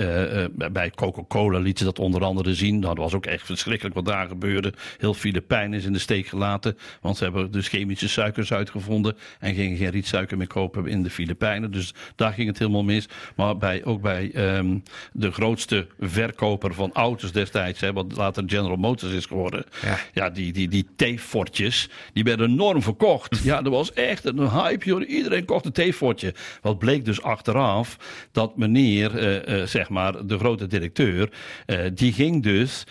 bij 0.72 0.92
Coca-Cola 0.96 1.60
lieten 1.60 1.78
ze 1.86 1.92
dat 1.94 2.00
onder 2.00 2.24
andere 2.24 2.54
zien. 2.54 2.80
Nou, 2.80 2.96
dat 2.96 3.04
was 3.04 3.14
ook 3.14 3.26
echt 3.26 3.46
verschrikkelijk 3.46 3.96
wat 3.96 4.06
daar 4.08 4.28
gebeurde. 4.28 4.74
Heel 4.98 5.14
Filipijn 5.14 5.74
is 5.74 5.86
in 5.86 5.94
de 5.94 6.00
steek 6.00 6.28
gelaten. 6.28 6.78
Want 7.02 7.18
ze 7.18 7.24
hebben 7.24 7.52
dus 7.52 7.68
chemische 7.68 8.10
suikers 8.10 8.54
uitgevonden. 8.54 9.18
En 9.40 9.54
gingen 9.54 9.78
geen 9.78 9.90
rietsuiker 9.90 10.38
meer 10.38 10.48
kopen 10.48 10.88
in 10.88 11.04
de 11.04 11.10
Filipijnen. 11.10 11.72
Dus 11.72 11.94
daar 12.16 12.34
ging 12.34 12.48
het 12.48 12.60
helemaal 12.60 12.84
mis. 12.84 13.08
Maar 13.36 13.58
bij, 13.58 13.86
ook 13.86 14.02
bij 14.02 14.32
ehm, 14.34 14.78
de 15.14 15.32
grootste 15.32 15.88
verkoper 16.00 16.74
van 16.74 16.94
auto's 16.94 17.32
destijds. 17.32 17.80
Hè, 17.80 17.94
wat 17.94 18.16
later 18.16 18.44
General 18.46 18.78
Motors 18.78 19.12
is 19.12 19.26
geworden. 19.26 19.64
Ja. 19.82 19.98
Ja, 20.14 20.30
die, 20.30 20.54
die, 20.54 20.68
die 20.68 20.88
theefortjes, 20.96 21.90
die 22.14 22.24
werden 22.24 22.50
enorm 22.50 22.82
verkocht. 22.82 23.36
Ja, 23.48 23.62
dat 23.62 23.74
was 23.74 23.94
echt 23.94 24.26
een 24.26 24.50
hype, 24.50 24.86
joh. 24.86 25.10
Iedereen 25.10 25.46
kocht 25.46 25.66
een 25.66 25.72
theefortje. 25.72 26.34
Wat 26.62 26.80
bleek 26.80 27.06
dus 27.06 27.22
achteraf, 27.22 27.98
dat 28.32 28.58
meneer, 28.58 29.18
eh, 29.18 29.62
eh, 29.62 29.68
zeg 29.68 29.90
maar, 29.90 30.26
de 30.28 30.38
grote 30.38 30.68
directeur, 30.68 31.30
eh, 31.66 31.80
die 31.94 32.14
ging 32.14 32.44
dus 32.44 32.84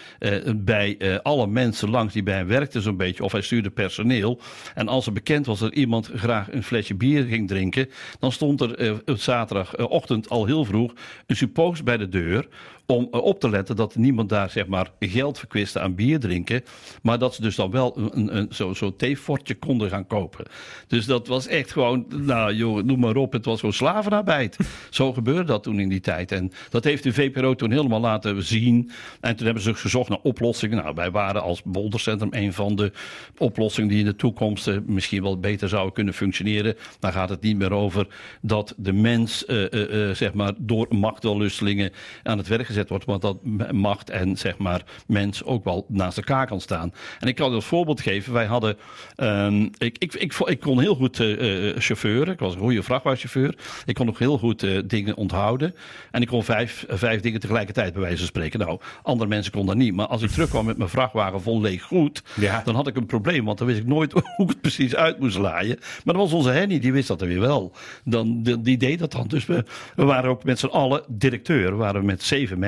bij 0.56 0.96
eh, 1.12 1.18
alle 1.22 1.46
mensen 1.46 1.90
langs 1.90 2.12
die 2.12 2.22
bij 2.22 2.36
hem 2.36 2.46
werkten 2.46 2.82
zo'n 2.82 2.96
beetje, 2.96 3.24
of 3.24 3.32
hij 3.32 3.40
stuurde 3.40 3.70
personeel. 3.70 4.40
En 4.74 4.88
als 4.88 5.06
er 5.06 5.12
bekend 5.12 5.46
was 5.46 5.58
dat 5.58 5.74
iemand 5.74 6.10
graag 6.14 6.52
een 6.52 6.62
flesje 6.62 6.94
bier 6.94 7.24
ging 7.24 7.48
drinken, 7.48 7.88
dan 8.18 8.32
stond 8.32 8.60
er 8.60 8.74
eh, 8.74 8.92
op 9.04 9.18
zaterdagochtend 9.18 10.28
al 10.28 10.46
heel 10.46 10.64
vroeg 10.64 10.92
een 11.26 11.36
suppost 11.36 11.84
bij 11.84 11.96
de 11.96 12.08
deur 12.08 12.48
om 12.86 13.08
op 13.10 13.40
te 13.40 13.50
letten 13.50 13.76
dat 13.76 13.96
niemand 13.96 14.28
daar 14.28 14.50
zeg 14.50 14.66
maar 14.66 14.90
geld 15.00 15.38
verkwiste 15.38 15.80
aan 15.80 15.94
bier 15.94 16.20
drinken, 16.20 16.64
maar 17.02 17.18
dat 17.18 17.34
ze 17.34 17.42
dus 17.42 17.56
dan 17.56 17.70
wel 17.70 17.98
een, 17.98 18.10
een, 18.18 18.36
een, 18.36 18.46
zo- 18.50 18.74
zo'n 18.74 18.96
theefortje 18.96 19.54
konden 19.54 19.88
gaan 19.90 20.06
kopen. 20.06 20.44
Dus 20.86 21.06
dat 21.06 21.26
was 21.26 21.46
echt 21.46 21.72
gewoon, 21.72 22.06
nou 22.08 22.54
joh, 22.54 22.82
noem 22.82 22.98
maar 23.00 23.16
op, 23.16 23.32
het 23.32 23.44
was 23.44 23.58
gewoon 23.60 23.74
slavenarbeid. 23.74 24.56
zo 24.90 25.12
gebeurde 25.12 25.44
dat 25.44 25.62
toen 25.62 25.80
in 25.80 25.88
die 25.88 26.00
tijd. 26.00 26.32
En 26.32 26.52
dat 26.70 26.84
heeft 26.84 27.02
de 27.02 27.12
VPRO 27.12 27.54
toen 27.54 27.70
helemaal 27.70 28.00
laten 28.00 28.42
zien. 28.42 28.90
En 29.20 29.36
toen 29.36 29.44
hebben 29.46 29.64
ze 29.64 29.74
gezocht 29.74 30.08
naar 30.08 30.18
oplossingen. 30.22 30.76
Nou, 30.76 30.94
wij 30.94 31.10
waren 31.10 31.42
als 31.42 31.62
Boldercentrum 31.62 32.32
een 32.32 32.52
van 32.52 32.76
de 32.76 32.92
oplossingen 33.38 33.88
die 33.88 33.98
in 33.98 34.04
de 34.04 34.16
toekomst 34.16 34.68
eh, 34.68 34.76
misschien 34.86 35.22
wel 35.22 35.38
beter 35.40 35.68
zouden 35.68 35.92
kunnen 35.92 36.14
functioneren. 36.14 36.76
Dan 36.98 37.12
gaat 37.12 37.28
het 37.28 37.40
niet 37.42 37.56
meer 37.56 37.72
over 37.72 38.06
dat 38.40 38.74
de 38.76 38.92
mens, 38.92 39.44
eh, 39.44 40.08
eh, 40.08 40.14
zeg 40.16 40.32
maar, 40.34 40.52
door 40.58 40.86
machtwellustelingen 40.90 41.92
aan 42.22 42.38
het 42.38 42.48
werk 42.48 42.66
gezet 42.66 42.74
wordt. 42.84 43.06
Maar 43.06 43.18
dat 43.18 43.36
macht 43.72 44.10
en, 44.10 44.36
zeg 44.36 44.58
maar, 44.58 44.82
mens 45.06 45.44
ook 45.44 45.64
wel 45.64 45.84
naast 45.88 46.16
elkaar 46.16 46.46
kan 46.46 46.60
staan. 46.60 46.92
En 47.20 47.28
ik 47.28 47.34
kan 47.34 47.52
als 47.52 47.64
voorbeeld 47.64 48.00
geven. 48.00 48.32
Wij 48.32 48.46
hadden, 48.46 48.76
ehm, 49.16 49.62
ik, 49.62 49.98
ik, 49.98 50.14
ik, 50.14 50.34
ik 50.44 50.60
kon 50.60 50.80
heel 50.80 50.94
goed 50.94 51.20
eh, 51.20 51.68
eh, 51.68 51.76
chauffeuren. 51.78 52.32
Ik 52.32 52.38
was 52.40 52.54
een 52.54 52.60
goede 52.60 52.82
vrachtwagenchauffeur. 52.82 53.54
Ik 53.84 53.94
kon 53.94 54.08
ook 54.08 54.18
heel 54.18 54.38
goed 54.38 54.62
eh, 54.62 54.78
dingen 54.84 55.16
onthouden. 55.16 55.74
En 56.10 56.22
ik 56.22 56.28
kon 56.28 56.44
vijf, 56.44 56.84
vijf 56.88 57.20
dingen 57.20 57.40
tegelijkertijd 57.40 57.92
bij 57.92 58.02
wijze 58.02 58.16
van 58.18 58.26
spreken. 58.26 58.58
Nou, 58.60 58.80
andere 59.02 59.28
mensen 59.28 59.52
konden 59.52 59.76
dat 59.76 59.84
niet. 59.84 59.94
Maar 59.94 60.06
als 60.06 60.22
ik 60.22 60.30
terugkwam 60.30 60.64
met 60.64 60.76
mijn 60.76 60.90
vrachtwagen 60.90 61.40
vol 61.42 61.60
leeg 61.60 61.82
goed, 61.82 62.22
Ja. 62.34 62.62
dan 62.64 62.74
had 62.74 62.86
ik 62.86 62.96
een 62.96 63.06
probleem. 63.06 63.44
Want 63.44 63.58
dan 63.58 63.66
wist 63.66 63.78
ik 63.78 63.86
nooit 63.86 64.12
hoe 64.36 64.44
ik 64.44 64.48
het 64.48 64.60
precies 64.60 64.94
uit 64.94 65.18
moest 65.18 65.38
laaien. 65.38 65.76
Maar 66.04 66.14
dat 66.14 66.22
was 66.22 66.32
onze 66.32 66.50
Henny, 66.50 66.78
die 66.78 66.92
wist 66.92 67.08
dat 67.08 67.20
er 67.20 67.28
weer 67.28 67.40
wel. 67.40 67.72
Dan, 68.04 68.42
die, 68.42 68.60
die 68.60 68.76
deed 68.76 68.98
dat 68.98 69.12
dan. 69.12 69.26
Dus 69.26 69.46
we, 69.46 69.64
we 69.96 70.04
waren 70.04 70.30
ook 70.30 70.44
met 70.44 70.58
z'n 70.58 70.66
allen 70.66 71.02
directeur. 71.08 71.70
We 71.70 71.76
waren 71.76 72.04
met 72.04 72.22
zeven 72.22 72.58
mensen. 72.58 72.64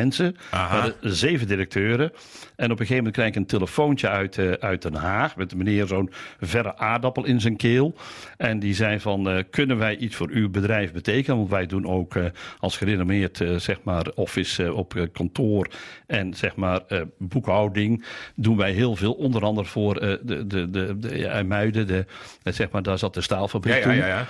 Aha. 0.50 0.74
We 0.74 0.80
hadden 0.80 1.16
zeven 1.16 1.46
directeuren. 1.46 2.12
En 2.56 2.64
op 2.64 2.70
een 2.80 2.86
gegeven 2.86 2.96
moment 2.96 3.14
krijg 3.14 3.28
ik 3.28 3.36
een 3.36 3.46
telefoontje 3.46 4.08
uit, 4.08 4.38
eh, 4.38 4.50
uit 4.50 4.82
Den 4.82 4.94
Haag. 4.94 5.36
Met 5.36 5.52
een 5.52 5.58
meneer 5.58 5.86
zo'n 5.86 6.10
verre 6.40 6.76
aardappel 6.76 7.24
in 7.24 7.40
zijn 7.40 7.56
keel. 7.56 7.94
En 8.36 8.58
die 8.58 8.74
zei 8.74 9.00
van, 9.00 9.28
eh, 9.28 9.44
kunnen 9.50 9.78
wij 9.78 9.96
iets 9.96 10.16
voor 10.16 10.28
uw 10.30 10.50
bedrijf 10.50 10.92
betekenen? 10.92 11.36
Want 11.36 11.50
wij 11.50 11.66
doen 11.66 11.86
ook 11.86 12.16
eh, 12.16 12.24
als 12.58 12.76
gerenommeerd 12.76 13.44
zeg 13.56 13.78
maar 13.82 14.06
office 14.14 14.74
op 14.74 15.08
kantoor 15.12 15.68
en 16.06 16.34
zeg 16.34 16.56
maar 16.56 16.80
boekhouding 17.18 18.04
doen 18.34 18.56
wij 18.56 18.72
heel 18.72 18.96
veel. 18.96 19.12
Onder 19.12 19.44
andere 19.44 19.66
voor 19.66 19.94
de, 19.94 20.20
de, 20.46 20.70
de, 20.70 20.98
de 20.98 21.18
ja, 21.18 21.42
Muiden, 21.42 21.86
de, 21.86 22.04
zeg 22.42 22.70
maar, 22.70 22.82
daar 22.82 22.98
zat 22.98 23.14
de 23.14 23.20
staalfabriek 23.20 23.84
Ja, 23.84 23.90
ja, 23.90 24.06
ja, 24.06 24.06
ja. 24.06 24.26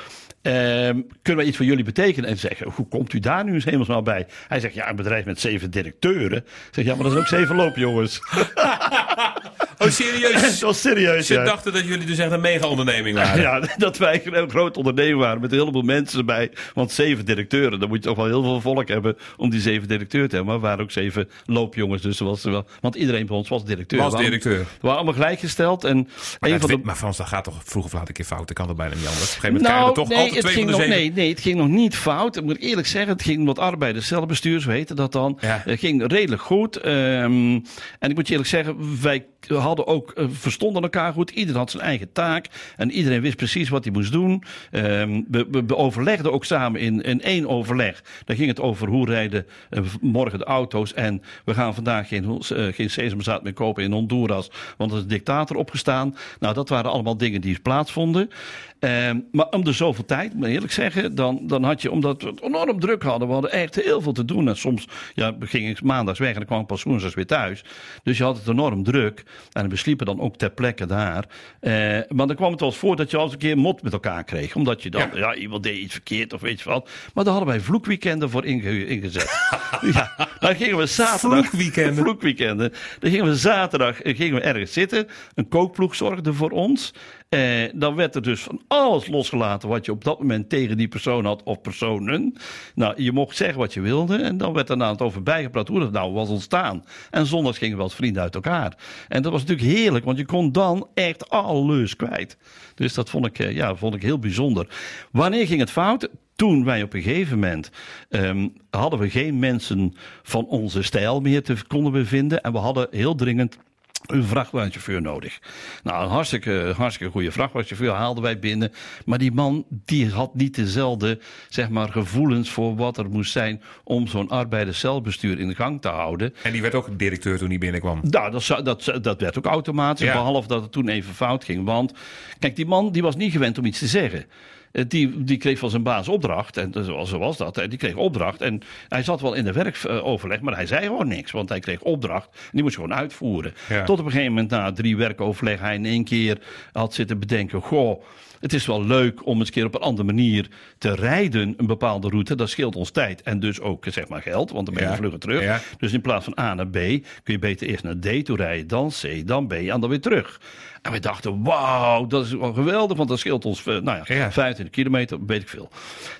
Ehm, 0.48 1.00
kunnen 1.22 1.36
wij 1.36 1.44
iets 1.44 1.56
voor 1.56 1.66
jullie 1.66 1.84
betekenen? 1.84 2.30
En 2.30 2.36
ze 2.36 2.46
zeggen, 2.48 2.70
hoe 2.70 2.88
komt 2.88 3.12
u 3.12 3.18
daar 3.18 3.44
nu 3.44 3.54
eens 3.54 3.64
hemelsmaal 3.64 4.02
bij? 4.02 4.26
Hij 4.48 4.60
zegt, 4.60 4.74
ja, 4.74 4.88
een 4.88 4.96
bedrijf 4.96 5.24
met 5.24 5.40
zeven 5.40 5.70
directeuren. 5.70 6.38
Ik 6.38 6.68
zeg, 6.70 6.84
ja, 6.84 6.94
maar 6.94 7.04
dat 7.04 7.12
is 7.12 7.18
ook 7.18 7.26
zeven 7.26 7.56
loopjongens. 7.56 8.20
Oh, 9.78 9.88
serieus? 9.88 10.42
dat 10.50 10.58
was 10.60 10.80
serieus, 10.80 11.26
Ze 11.26 11.34
ja. 11.34 11.44
dachten 11.44 11.72
dat 11.72 11.84
jullie 11.86 12.06
dus 12.06 12.18
echt 12.18 12.30
een 12.30 12.40
mega-onderneming 12.40 13.16
waren. 13.16 13.40
Ja, 13.40 13.60
dat 13.76 13.98
wij 13.98 14.20
een 14.26 14.34
heel 14.34 14.48
groot 14.48 14.76
ondernemer 14.76 15.16
waren 15.18 15.40
met 15.40 15.52
een 15.52 15.58
heleboel 15.58 15.82
mensen 15.82 16.18
erbij. 16.18 16.50
Want 16.74 16.92
zeven 16.92 17.24
directeuren, 17.24 17.80
dan 17.80 17.88
moet 17.88 17.98
je 18.02 18.08
toch 18.08 18.16
wel 18.16 18.26
heel 18.26 18.42
veel 18.42 18.60
volk 18.60 18.88
hebben 18.88 19.16
om 19.36 19.50
die 19.50 19.60
zeven 19.60 19.88
directeur 19.88 20.28
te 20.28 20.34
hebben. 20.34 20.52
Maar 20.52 20.60
we 20.62 20.66
waren 20.66 20.84
ook 20.84 20.90
zeven 20.90 21.28
loopjongens, 21.44 22.02
dus 22.02 22.18
was 22.18 22.44
er 22.44 22.50
wel. 22.50 22.66
Want 22.80 22.94
iedereen 22.94 23.26
bij 23.26 23.36
ons 23.36 23.48
was 23.48 23.64
directeur. 23.64 23.98
Was 23.98 24.16
directeur. 24.16 24.58
We 24.58 24.64
waren 24.80 24.96
allemaal 24.96 25.14
gelijkgesteld. 25.14 25.84
En 25.84 26.08
Maar, 26.40 26.50
een 26.50 26.60
van 26.60 26.70
de 26.70 26.78
maar 26.82 26.96
Frans, 26.96 27.16
dat 27.16 27.26
gaat 27.26 27.44
toch 27.44 27.60
vroeg 27.64 27.84
of 27.84 27.92
laat 27.92 28.08
een 28.08 28.14
keer 28.14 28.24
fout. 28.24 28.46
Dat 28.48 28.56
kan 28.56 28.68
er 28.68 28.74
bijna 28.74 28.94
niet 28.94 29.06
anders. 29.06 29.22
Op 29.22 29.34
een 29.36 29.40
gegeven 29.40 29.52
moment 29.52 29.72
Nou, 29.74 29.94
toch 29.94 30.08
nee, 30.08 30.18
altijd 30.18 30.34
het 30.34 30.42
twee 30.44 30.54
ging 30.54 30.70
van 30.70 30.80
de 30.80 30.86
nog, 30.86 30.96
zeven. 30.96 31.12
nee, 31.14 31.22
nee, 31.24 31.30
het 31.34 31.40
ging 31.40 31.56
nog 31.56 31.68
niet 31.68 31.96
fout. 31.96 32.36
Ik 32.36 32.44
moet 32.44 32.60
eerlijk 32.60 32.86
zeggen, 32.86 33.12
het 33.12 33.22
ging 33.22 33.46
wat 33.46 33.58
arbeiderscellenbestuur, 33.58 34.60
zo 34.60 34.70
heette 34.70 34.94
dat 34.94 35.12
dan. 35.12 35.38
Ja. 35.40 35.62
Het 35.64 35.78
ging 35.78 36.06
redelijk 36.06 36.42
goed. 36.42 36.76
ehm, 36.76 37.60
en 37.98 38.10
ik 38.10 38.14
moet 38.14 38.26
je 38.26 38.30
eerlijk 38.32 38.48
zeggen, 38.50 39.02
wij 39.02 39.26
hadden 39.48 39.66
ook, 39.76 40.10
eh, 40.10 40.24
verstonden 40.30 40.82
elkaar 40.82 41.12
goed. 41.12 41.30
Ieder 41.30 41.56
had 41.56 41.70
zijn 41.70 41.82
eigen 41.82 42.12
taak. 42.12 42.46
En 42.76 42.90
iedereen 42.90 43.20
wist 43.20 43.36
precies 43.36 43.68
wat 43.68 43.84
hij 43.84 43.92
moest 43.92 44.12
doen. 44.12 44.42
Ehm, 44.70 45.22
we, 45.28 45.46
we, 45.66 45.76
overlegden 45.76 46.32
ook 46.32 46.44
samen 46.44 46.80
in, 46.80 47.00
in 47.00 47.22
één 47.22 47.48
overleg. 47.48 48.02
Daar 48.24 48.36
ging 48.36 48.48
het 48.48 48.60
over 48.60 48.88
hoe 48.88 49.06
rijden 49.06 49.46
eh, 49.70 49.82
morgen 50.00 50.38
de 50.38 50.44
auto's. 50.44 50.94
En 50.94 51.22
we 51.44 51.54
gaan 51.54 51.74
vandaag 51.74 52.08
geen, 52.08 52.40
uh, 52.52 52.88
sesamzaad 52.88 53.42
meer 53.42 53.52
kopen 53.52 53.82
in 53.82 53.92
Honduras. 53.92 54.50
Want 54.76 54.90
er 54.90 54.96
is 54.96 55.02
een 55.02 55.08
dictator 55.08 55.56
opgestaan. 55.56 56.16
Nou, 56.40 56.54
dat 56.54 56.68
waren 56.68 56.90
allemaal 56.90 57.16
dingen 57.16 57.40
die 57.40 57.60
plaatsvonden. 57.60 58.30
Ehm, 58.78 59.20
maar 59.32 59.48
om 59.50 59.64
de 59.64 59.72
zoveel 59.72 60.04
tijd, 60.04 60.34
moet 60.34 60.46
ik 60.46 60.52
eerlijk 60.52 60.72
zeggen, 60.72 61.14
dan, 61.14 61.46
dan 61.46 61.64
had 61.64 61.82
je, 61.82 61.90
omdat 61.90 62.22
we 62.22 62.28
het 62.28 62.42
enorm 62.42 62.80
druk 62.80 63.02
hadden, 63.02 63.26
we 63.28 63.32
hadden 63.32 63.52
echt 63.52 63.74
heel 63.74 64.00
veel 64.00 64.12
te 64.12 64.24
doen. 64.24 64.48
En 64.48 64.56
soms 64.56 64.88
ja, 65.14 65.36
ging 65.40 65.68
ik 65.68 65.82
maandags 65.82 66.18
weg 66.18 66.28
en 66.28 66.34
dan 66.34 66.44
kwam 66.44 66.60
ik 66.60 66.66
pas 66.66 66.82
woensdags 66.82 67.14
weer 67.14 67.26
thuis. 67.26 67.64
Dus 68.02 68.18
je 68.18 68.24
had 68.24 68.36
het 68.36 68.48
enorm 68.48 68.84
druk. 68.84 69.24
En 69.58 69.68
we 69.68 69.76
sliepen 69.76 70.06
dan 70.06 70.20
ook 70.20 70.36
ter 70.36 70.50
plekke 70.50 70.86
daar. 70.86 71.24
Uh, 71.60 71.72
maar 72.08 72.26
dan 72.26 72.36
kwam 72.36 72.50
het 72.50 72.60
wel 72.60 72.68
eens 72.68 72.78
voor 72.78 72.96
dat 72.96 73.10
je 73.10 73.16
al 73.16 73.22
eens 73.24 73.32
een 73.32 73.38
keer 73.38 73.58
mot 73.58 73.82
met 73.82 73.92
elkaar 73.92 74.24
kreeg. 74.24 74.54
Omdat 74.54 74.82
je 74.82 74.90
dan, 74.90 75.08
ja, 75.14 75.34
iemand 75.34 75.62
deed 75.62 75.78
iets 75.78 75.92
verkeerd 75.92 76.32
of 76.32 76.40
weet 76.40 76.60
je 76.60 76.68
wat. 76.68 76.90
Maar 77.14 77.24
daar 77.24 77.34
hadden 77.34 77.52
wij 77.52 77.60
vloekweekenden 77.60 78.30
voor 78.30 78.44
inge 78.44 78.86
ingezet. 78.86 79.30
ja, 79.92 80.17
dan 80.48 80.56
gingen 80.56 80.78
we 80.78 80.86
zaterdag... 80.86 81.46
Vloekweekenden? 81.46 82.04
Vloekweekenden. 82.04 82.72
Dan 82.98 83.10
gingen 83.10 83.26
we 83.26 83.36
zaterdag 83.36 83.96
gingen 84.02 84.34
we 84.34 84.40
ergens 84.40 84.72
zitten. 84.72 85.06
Een 85.34 85.48
kookploeg 85.48 85.94
zorgde 85.94 86.32
voor 86.32 86.50
ons. 86.50 86.92
Eh, 87.28 87.40
dan 87.74 87.94
werd 87.94 88.14
er 88.14 88.22
dus 88.22 88.40
van 88.40 88.62
alles 88.68 89.06
losgelaten 89.08 89.68
wat 89.68 89.84
je 89.84 89.92
op 89.92 90.04
dat 90.04 90.18
moment 90.18 90.48
tegen 90.48 90.76
die 90.76 90.88
persoon 90.88 91.24
had 91.24 91.42
of 91.42 91.60
personen. 91.60 92.34
Nou, 92.74 93.02
je 93.02 93.12
mocht 93.12 93.36
zeggen 93.36 93.58
wat 93.58 93.74
je 93.74 93.80
wilde 93.80 94.16
en 94.16 94.36
dan 94.36 94.52
werd 94.52 94.70
er 94.70 94.76
na 94.76 94.90
het 94.90 95.02
over 95.02 95.22
bijgepraat 95.22 95.68
hoe 95.68 95.80
dat 95.80 95.92
nou 95.92 96.12
was 96.12 96.28
ontstaan. 96.28 96.84
En 97.10 97.26
zondags 97.26 97.58
gingen 97.58 97.76
we 97.76 97.82
als 97.82 97.94
vrienden 97.94 98.22
uit 98.22 98.34
elkaar. 98.34 98.76
En 99.08 99.22
dat 99.22 99.32
was 99.32 99.44
natuurlijk 99.44 99.76
heerlijk, 99.76 100.04
want 100.04 100.18
je 100.18 100.26
kon 100.26 100.52
dan 100.52 100.88
echt 100.94 101.30
alles 101.30 101.96
kwijt. 101.96 102.36
Dus 102.74 102.94
dat 102.94 103.10
vond 103.10 103.26
ik, 103.26 103.38
eh, 103.38 103.52
ja, 103.52 103.74
vond 103.74 103.94
ik 103.94 104.02
heel 104.02 104.18
bijzonder. 104.18 104.66
Wanneer 105.10 105.46
ging 105.46 105.60
het 105.60 105.70
fout? 105.70 106.08
Toen 106.38 106.64
wij 106.64 106.82
op 106.82 106.94
een 106.94 107.02
gegeven 107.02 107.38
moment 107.38 107.70
um, 108.08 108.52
hadden 108.70 108.98
we 108.98 109.10
geen 109.10 109.38
mensen 109.38 109.94
van 110.22 110.46
onze 110.46 110.82
stijl 110.82 111.20
meer 111.20 111.42
te 111.42 111.56
konden 111.66 111.92
we 111.92 112.04
vinden. 112.04 112.40
En 112.40 112.52
we 112.52 112.58
hadden 112.58 112.88
heel 112.90 113.14
dringend 113.14 113.58
een 114.06 114.24
vrachtwagenchauffeur 114.24 115.02
nodig. 115.02 115.38
Nou, 115.82 116.04
een 116.04 116.10
hartstikke, 116.10 116.72
hartstikke 116.76 117.12
goede 117.12 117.32
vrachtwagenchauffeur 117.32 117.92
haalden 117.92 118.22
wij 118.22 118.38
binnen. 118.38 118.72
Maar 119.04 119.18
die 119.18 119.32
man 119.32 119.66
die 119.70 120.10
had 120.10 120.34
niet 120.34 120.54
dezelfde 120.54 121.18
zeg 121.48 121.68
maar, 121.68 121.88
gevoelens 121.88 122.50
voor 122.50 122.76
wat 122.76 122.98
er 122.98 123.10
moest 123.10 123.32
zijn 123.32 123.62
om 123.84 124.06
zo'n 124.06 124.28
arbeiderscelbestuur 124.28 125.38
in 125.38 125.54
gang 125.54 125.80
te 125.80 125.88
houden. 125.88 126.34
En 126.42 126.52
die 126.52 126.62
werd 126.62 126.74
ook 126.74 126.98
directeur 126.98 127.38
toen 127.38 127.48
hij 127.48 127.58
binnenkwam? 127.58 128.00
Nou, 128.02 128.30
dat, 128.30 128.64
dat, 128.64 129.02
dat 129.02 129.20
werd 129.20 129.38
ook 129.38 129.46
automatisch, 129.46 130.12
behalve 130.12 130.48
dat 130.48 130.62
het 130.62 130.72
toen 130.72 130.88
even 130.88 131.14
fout 131.14 131.44
ging. 131.44 131.64
Want 131.64 131.92
kijk, 132.38 132.56
die 132.56 132.66
man 132.66 132.92
die 132.92 133.02
was 133.02 133.16
niet 133.16 133.32
gewend 133.32 133.58
om 133.58 133.64
iets 133.64 133.78
te 133.78 133.86
zeggen. 133.86 134.26
Eh, 134.72 134.84
die, 134.88 135.24
die 135.24 135.36
kreeg 135.36 135.58
van 135.58 135.70
zijn 135.70 135.82
baas 135.82 136.08
opdracht. 136.08 136.56
En 136.56 136.72
zo 137.06 137.18
was 137.18 137.36
dat. 137.36 137.54
Die 137.54 137.78
kreeg 137.78 137.94
opdracht. 137.94 138.40
En 138.40 138.60
hij 138.88 139.02
zat 139.02 139.20
wel 139.20 139.34
in 139.34 139.44
de 139.44 139.52
werkoverleg, 139.52 140.40
maar 140.40 140.54
hij 140.54 140.66
zei 140.66 140.86
gewoon 140.86 141.08
niks. 141.08 141.30
Want 141.30 141.48
hij 141.48 141.60
kreeg 141.60 141.80
opdracht. 141.80 142.28
En 142.32 142.50
die 142.52 142.62
moest 142.62 142.74
gewoon 142.74 142.94
uitvoeren. 142.94 143.54
Tot 143.84 143.98
op 143.98 144.04
een 144.04 144.10
gegeven 144.10 144.32
moment, 144.32 144.50
na 144.50 144.72
drie 144.72 144.96
werkoverleg, 144.96 145.60
hij 145.60 145.74
in 145.74 145.86
één 145.86 146.04
keer 146.04 146.38
had 146.72 146.94
zitten 146.94 147.18
bedenken: 147.18 147.60
Goh 147.60 148.02
het 148.40 148.52
is 148.52 148.66
wel 148.66 148.84
leuk 148.84 149.26
om 149.26 149.38
eens 149.38 149.50
keer 149.50 149.64
op 149.64 149.74
een 149.74 149.80
andere 149.80 150.06
manier 150.06 150.48
te 150.78 150.94
rijden, 150.94 151.54
een 151.56 151.66
bepaalde 151.66 152.08
route. 152.08 152.34
Dat 152.34 152.50
scheelt 152.50 152.76
ons 152.76 152.90
tijd 152.90 153.22
en 153.22 153.40
dus 153.40 153.60
ook 153.60 153.84
zeg 153.88 154.08
maar 154.08 154.22
geld, 154.22 154.50
want 154.50 154.66
dan 154.66 154.74
ben 154.74 154.84
je 154.84 154.90
ja. 154.90 154.96
vlugger 154.96 155.18
terug. 155.18 155.62
Dus 155.78 155.92
in 155.92 156.00
plaats 156.00 156.24
van 156.24 156.38
A 156.38 156.54
naar 156.54 156.68
B 156.68 156.72
kun 156.72 157.02
je 157.24 157.38
beter 157.38 157.66
eerst 157.68 157.84
naar 157.84 157.98
D 157.98 158.24
toe 158.24 158.36
rijden, 158.36 158.66
dan 158.66 158.90
C, 159.00 159.26
dan 159.26 159.46
B 159.46 159.52
en 159.52 159.80
dan 159.80 159.88
weer 159.88 160.00
terug. 160.00 160.40
En 160.82 160.92
we 160.92 160.98
dachten, 161.00 161.42
wauw, 161.42 162.06
dat 162.06 162.24
is 162.24 162.32
wel 162.32 162.52
geweldig, 162.52 162.96
want 162.96 163.08
dat 163.08 163.18
scheelt 163.18 163.44
ons 163.44 163.66
eh, 163.66 163.66
nou 163.66 164.02
ja, 164.04 164.14
ja. 164.14 164.32
25 164.32 164.70
kilometer, 164.74 165.18
weet 165.26 165.42
ik 165.42 165.48
veel. 165.48 165.68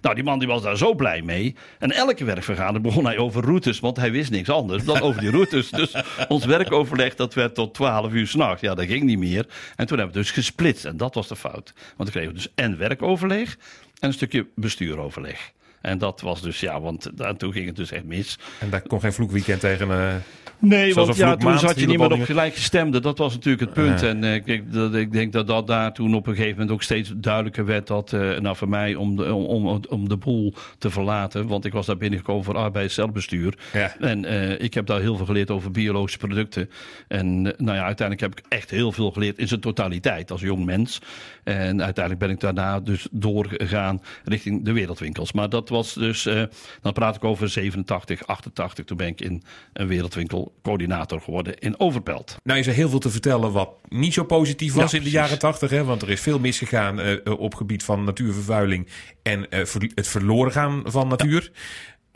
Nou, 0.01 0.15
die 0.15 0.25
man 0.25 0.39
die 0.39 0.49
was 0.49 0.63
daar 0.63 0.77
zo 0.77 0.95
blij 0.95 1.23
mee. 1.23 1.57
En 1.79 1.93
elke 1.93 2.25
werkvergadering 2.25 2.83
begon 2.83 3.05
hij 3.05 3.19
over 3.19 3.45
routes, 3.45 3.81
want 3.81 3.97
hij 3.97 4.13
wist 4.13 4.31
niks 4.31 4.51
anders 4.51 4.85
dan 4.85 5.01
over 5.01 5.21
die 5.21 5.31
routes. 5.31 5.71
Dus 5.71 5.95
ons 6.29 6.45
werkoverleg, 6.45 7.15
dat 7.15 7.35
werd 7.35 7.55
tot 7.55 7.75
12 7.75 8.13
uur 8.13 8.27
s'nachts. 8.27 8.61
Ja, 8.61 8.75
dat 8.75 8.87
ging 8.87 9.03
niet 9.03 9.19
meer. 9.19 9.47
En 9.77 9.87
toen 9.87 9.99
hebben 9.99 10.17
we 10.17 10.23
dus 10.23 10.31
gesplitst 10.31 10.85
en 10.85 10.97
dat 10.97 11.15
was 11.15 11.29
de 11.29 11.37
fout. 11.37 11.73
Want 11.97 12.08
dus 12.13 12.53
en 12.55 12.79
werkoverleg 12.79 13.57
en 13.99 14.09
een 14.09 14.13
stukje 14.13 14.47
bestuuroverleg. 14.55 15.53
En 15.81 15.99
dat 15.99 16.21
was 16.21 16.43
dus, 16.43 16.61
ja, 16.61 16.81
want 16.81 17.11
toen 17.37 17.53
ging 17.53 17.67
het 17.67 17.77
dus 17.77 17.93
echt 17.93 18.05
mis. 18.05 18.39
En 18.59 18.71
daar 18.71 18.83
kon 18.83 19.01
geen 19.01 19.13
vloekweekend 19.13 19.61
tegen... 19.61 19.89
Uh, 19.89 20.15
nee, 20.59 20.95
want 20.95 21.17
ja, 21.17 21.37
toen 21.37 21.59
zat 21.59 21.81
je 21.81 21.87
niet 21.87 21.99
meer 21.99 22.13
op 22.13 22.23
gelijk 22.23 22.55
gestemde. 22.55 23.01
Dat 23.01 23.19
was 23.19 23.35
natuurlijk 23.35 23.61
het 23.61 23.73
punt. 23.73 24.03
En 24.03 24.23
uh, 24.23 24.35
ik, 24.35 24.73
dat, 24.73 24.95
ik 24.95 25.13
denk 25.13 25.33
dat 25.33 25.47
dat 25.47 25.67
daar 25.67 25.95
toen 25.95 26.15
op 26.15 26.27
een 26.27 26.35
gegeven 26.35 26.53
moment 26.53 26.71
ook 26.71 26.83
steeds 26.83 27.13
duidelijker 27.17 27.65
werd... 27.65 27.87
dat, 27.87 28.13
uh, 28.13 28.39
nou 28.39 28.57
voor 28.57 28.69
mij, 28.69 28.95
om 28.95 29.17
de, 29.17 29.35
om, 29.35 29.67
om, 29.67 29.81
om 29.89 30.09
de 30.09 30.17
boel 30.17 30.55
te 30.79 30.91
verlaten. 30.91 31.47
Want 31.47 31.65
ik 31.65 31.73
was 31.73 31.87
daar 31.87 31.97
binnengekomen 31.97 32.45
voor 32.45 32.57
arbeidszelfbestuur. 32.57 33.55
Ja. 33.73 33.97
En 34.01 34.25
ik 34.63 34.75
heb 34.75 34.87
daar 34.87 35.01
heel 35.01 35.17
veel 35.17 35.27
geleerd 35.27 35.51
over 35.51 35.71
biologische 35.71 36.19
producten. 36.19 36.71
En 37.09 37.43
nou 37.43 37.57
ja, 37.59 37.85
uiteindelijk 37.85 38.21
heb 38.21 38.39
ik 38.39 38.45
echt 38.49 38.71
heel 38.71 38.93
veel 38.93 39.11
geleerd 39.11 39.39
in 39.39 39.49
zijn 39.49 39.61
totaliteit 39.61 40.31
als 40.31 40.41
jong 40.41 40.65
mens. 40.65 41.01
En 41.45 41.83
uiteindelijk 41.83 42.19
ben 42.19 42.31
ik 42.31 42.41
daarna 42.41 42.81
dus 42.81 43.07
doorgegaan 43.11 44.03
richting 44.25 44.65
de 44.65 44.73
wereldwinkels. 44.73 45.33
Maar 45.33 45.49
dat 45.49 45.68
was 45.69 45.95
dus, 45.95 46.27
uh, 46.27 46.43
dan 46.81 46.93
praat 46.93 47.17
ik 47.17 47.25
over 47.25 47.49
87, 47.49 48.27
88. 48.27 48.85
Toen 48.85 48.97
ben 48.97 49.07
ik 49.07 49.21
in 49.21 49.43
een 49.73 49.87
wereldwinkel 49.87 50.55
coördinator 50.63 51.21
geworden 51.21 51.59
in 51.59 51.81
Overpelt. 51.81 52.37
Nou 52.43 52.59
is 52.59 52.67
er 52.67 52.73
heel 52.73 52.89
veel 52.89 52.99
te 52.99 53.11
vertellen 53.11 53.53
wat 53.53 53.71
niet 53.89 54.15
zo 54.15 54.25
positief 54.25 54.75
was 54.75 54.95
in 54.95 55.03
de 55.03 55.11
jaren 55.11 55.39
80. 55.39 55.71
Hè? 55.71 55.85
Want 55.85 56.03
er 56.03 56.11
is 56.11 56.21
veel 56.21 56.39
misgegaan 56.39 57.01
uh, 57.01 57.17
op 57.25 57.55
gebied 57.55 57.85
van 57.85 58.05
natuurvervuiling 58.05 58.89
en 59.23 59.47
uh, 59.51 59.65
het 59.95 60.09
verloren 60.09 60.53
gaan 60.53 60.83
van 60.85 61.09
natuur. 61.09 61.51
Ja. 61.53 61.61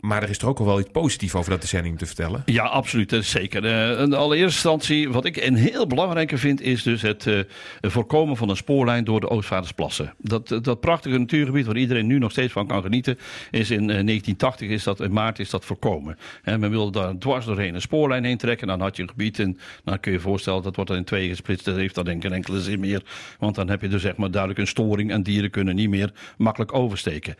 Maar 0.03 0.23
er 0.23 0.29
is 0.29 0.37
toch 0.37 0.49
ook 0.49 0.59
wel 0.59 0.79
iets 0.79 0.89
positiefs 0.91 1.33
over 1.33 1.51
dat 1.51 1.61
decennium 1.61 1.97
te 1.97 2.05
vertellen? 2.05 2.41
Ja, 2.45 2.63
absoluut. 2.63 3.11
Is 3.11 3.29
zeker. 3.29 3.63
Uh, 3.63 4.01
in 4.01 4.09
de 4.09 4.15
allereerste 4.15 4.69
instantie, 4.69 5.09
wat 5.09 5.25
ik 5.25 5.37
een 5.37 5.55
heel 5.55 5.87
belangrijke 5.87 6.37
vind, 6.37 6.61
is 6.61 6.83
dus 6.83 7.01
het 7.01 7.25
uh, 7.25 7.39
voorkomen 7.81 8.37
van 8.37 8.49
een 8.49 8.55
spoorlijn 8.55 9.03
door 9.03 9.19
de 9.19 9.29
Oostvaardersplassen. 9.29 10.13
Dat, 10.17 10.59
dat 10.61 10.79
prachtige 10.79 11.17
natuurgebied 11.17 11.65
waar 11.65 11.77
iedereen 11.77 12.07
nu 12.07 12.17
nog 12.17 12.31
steeds 12.31 12.53
van 12.53 12.67
kan 12.67 12.81
genieten, 12.81 13.17
is 13.51 13.71
in 13.71 13.81
uh, 13.81 13.87
1980 13.87 14.69
is 14.69 14.83
dat, 14.83 14.99
in 14.99 15.13
maart 15.13 15.39
is 15.39 15.49
dat 15.49 15.65
voorkomen. 15.65 16.17
En 16.43 16.59
men 16.59 16.69
wilde 16.69 16.99
daar 16.99 17.17
dwars 17.17 17.45
doorheen 17.45 17.75
een 17.75 17.81
spoorlijn 17.81 18.23
heen 18.23 18.37
trekken. 18.37 18.67
Dan 18.67 18.81
had 18.81 18.95
je 18.95 19.01
een 19.01 19.09
gebied 19.09 19.39
en 19.39 19.57
dan 19.83 19.99
kun 19.99 20.11
je 20.11 20.17
je 20.17 20.23
voorstellen 20.23 20.63
dat 20.63 20.75
wordt 20.75 20.89
dan 20.89 20.99
in 20.99 21.05
twee 21.05 21.29
gesplitst. 21.29 21.65
Dat 21.65 21.75
heeft 21.75 21.95
dan 21.95 22.05
denk 22.05 22.17
ik 22.17 22.23
geen 22.23 22.37
enkele 22.37 22.61
zin 22.61 22.79
meer. 22.79 23.03
Want 23.39 23.55
dan 23.55 23.69
heb 23.69 23.81
je 23.81 23.87
dus 23.87 24.01
zeg 24.01 24.15
maar 24.15 24.31
duidelijk 24.31 24.59
een 24.61 24.67
storing 24.67 25.11
en 25.11 25.23
dieren 25.23 25.49
kunnen 25.49 25.75
niet 25.75 25.89
meer 25.89 26.11
makkelijk 26.37 26.73
oversteken. 26.73 27.35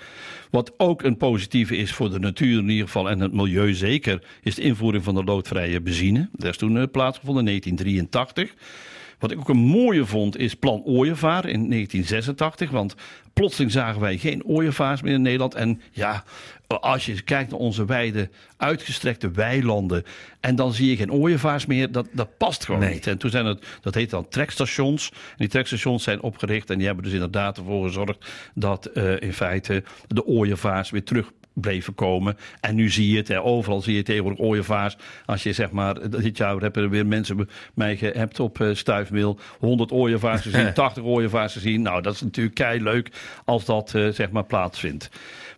Wat 0.50 0.74
ook 0.78 1.04
een 1.04 1.18
positieve 1.18 1.78
is 1.78 1.94
voor 1.94 2.10
de 2.10 2.20
natuur 2.20 2.52
in 2.60 2.70
ieder 2.70 2.86
geval 2.86 3.10
en 3.10 3.20
het 3.20 3.34
milieu 3.34 3.74
zeker, 3.74 4.24
is 4.42 4.56
de 4.56 4.62
invoering 4.62 5.04
van 5.04 5.16
de 5.16 5.24
loodvrije 5.24 5.82
benzine. 5.82 6.30
Dat 6.32 6.50
is 6.50 6.58
toen 6.58 6.76
uh, 6.76 6.84
plaatsgevonden 6.92 7.48
in 7.48 7.62
1983. 7.62 8.54
Wat 9.20 9.32
ik 9.32 9.40
ook 9.40 9.50
een 9.50 9.58
mooie 9.58 10.06
vond 10.06 10.38
is 10.38 10.54
Plan 10.54 10.84
Ooievaar 10.84 11.46
in 11.46 11.70
1986. 11.70 12.70
Want 12.70 12.96
plotseling 13.34 13.72
zagen 13.72 14.02
wij 14.02 14.18
geen 14.18 14.46
ooievaars 14.46 15.02
meer 15.02 15.14
in 15.14 15.22
Nederland. 15.22 15.56
En 15.56 15.82
ja, 15.92 16.24
als 16.68 17.06
je 17.06 17.22
kijkt 17.22 17.52
naar 17.52 17.60
onze 17.60 17.86
wijde, 17.86 18.30
uitgestrekte 18.58 19.32
weilanden. 19.32 20.04
en 20.40 20.56
dan 20.56 20.74
zie 20.74 20.90
je 20.90 20.96
geen 20.96 21.12
ooievaars 21.12 21.66
meer, 21.66 21.92
dat, 21.92 22.08
dat 22.12 22.38
past 22.38 22.66
gewoon 22.66 22.90
niet. 22.90 23.08
En 23.08 23.18
toen 23.18 23.30
zijn 23.30 23.46
het, 23.46 23.66
dat 23.82 23.94
heet 23.94 24.10
dan 24.10 24.28
trekstations. 24.28 25.10
En 25.12 25.36
die 25.38 25.48
trekstations 25.48 26.04
zijn 26.04 26.22
opgericht 26.22 26.70
en 26.70 26.78
die 26.78 26.86
hebben 26.86 27.04
dus 27.04 27.14
inderdaad 27.14 27.58
ervoor 27.58 27.86
gezorgd. 27.86 28.26
dat 28.54 28.90
uh, 28.94 29.22
in 29.22 29.34
feite 29.34 29.84
de 30.08 30.26
ooievaars 30.26 30.90
weer 30.90 31.04
terug 31.04 31.32
bleven 31.54 31.96
komen. 31.96 32.38
En 32.60 32.76
nu 32.76 32.90
zie 32.90 33.12
je 33.12 33.18
het, 33.18 33.28
hè, 33.28 33.42
overal 33.42 33.82
zie 33.82 33.96
je 33.96 34.04
tegenwoordig 34.04 34.40
ooievaars. 34.40 34.98
Als 35.26 35.44
je 35.44 35.54
zeg 35.54 35.72
maar, 35.72 36.10
dit 36.10 36.38
jaar 36.38 36.58
hebben 36.58 36.84
er 36.84 36.90
weer 36.90 37.06
mensen 37.06 37.50
mij 37.74 37.98
gehebt 37.98 38.40
op 38.40 38.60
uh, 38.60 38.76
stuifmeel. 38.76 39.40
100 39.60 39.92
ooievaars 39.92 40.42
gezien, 40.42 40.74
80 40.84 41.04
ooievaars 41.04 41.54
gezien. 41.54 41.82
Nou, 41.82 42.02
dat 42.02 42.14
is 42.14 42.22
natuurlijk 42.22 42.56
kei 42.56 42.82
leuk 42.82 43.12
als 43.46 43.66
dat 43.66 43.94
uh, 43.96 44.10
zeg 44.10 44.32
maar 44.32 44.46
plaatsvindt. 44.46 45.10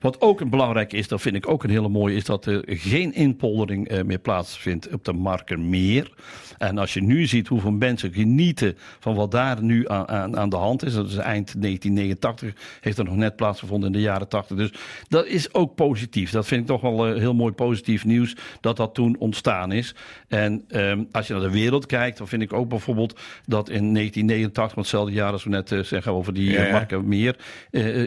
Wat 0.06 0.22
ook 0.22 0.50
belangrijk 0.50 0.94
is, 0.94 1.08
dat 1.08 1.22
vind 1.22 1.36
ik 1.36 1.50
ook 1.50 1.63
een 1.63 1.70
hele 1.70 1.89
mooie, 1.89 2.15
is 2.15 2.26
dat 2.26 2.46
er 2.46 2.63
geen 2.65 3.13
inpoldering 3.13 3.91
uh, 3.91 4.04
meer 4.04 4.20
plaatsvindt 4.20 4.94
op 4.94 5.06
de 5.06 5.13
Markermeer. 5.13 6.12
En 6.58 6.78
als 6.78 6.94
je 6.94 7.02
nu 7.02 7.26
ziet 7.26 7.48
hoeveel 7.48 7.72
mensen 7.72 8.13
genieten 8.13 8.78
van 9.00 9.15
wat 9.15 9.32
daar 9.32 9.63
nu 9.63 9.89
aan, 9.89 10.08
aan, 10.08 10.38
aan 10.38 10.50
de 10.50 10.56
hand 10.56 10.84
is, 10.86 10.94
dat 10.94 11.08
is 11.08 11.15
eind 11.15 11.62
1989, 11.62 12.54
heeft 12.82 12.98
er 12.98 13.04
nog 13.04 13.15
net 13.15 13.36
plaatsgevonden 13.36 13.88
in 13.88 13.98
de 13.98 14.02
jaren 14.02 14.28
80. 14.28 14.58
Dus 14.58 14.72
dat 15.08 15.26
is 15.26 15.54
ook 15.54 15.76
positief. 15.76 16.32
Dat 16.32 16.48
vind 16.48 16.62
ik 16.62 16.68
toch 16.68 16.82
wel 16.82 17.10
uh, 17.10 17.18
heel 17.20 17.34
mooi 17.34 17.54
positief 17.54 18.06
nieuws 18.06 18.36
dat 18.62 18.78
dat 18.78 18.94
toen 18.94 19.15
ontstaan 19.20 19.72
is. 19.72 19.96
En 20.28 20.65
um, 20.68 21.08
als 21.12 21.28
je 21.28 21.34
naar 21.34 21.41
de 21.41 21.52
wereld 21.52 21.86
kijkt, 21.86 22.18
dan 22.18 22.28
vind 22.28 22.41
ik 22.41 22.54
ook 22.54 22.70
bijvoorbeeld 22.70 23.20
dat 23.46 23.70
in 23.70 23.94
1989, 23.94 24.76
hetzelfde 24.76 25.13
jaar 25.13 25.32
als 25.32 25.44
we 25.44 25.50
net 25.50 25.72
uh, 25.72 25.84
zeggen 25.84 26.12
over 26.12 26.34
die 26.34 26.52
ja, 26.52 26.63
ja. 26.63 26.72
Markermeer, 26.72 27.36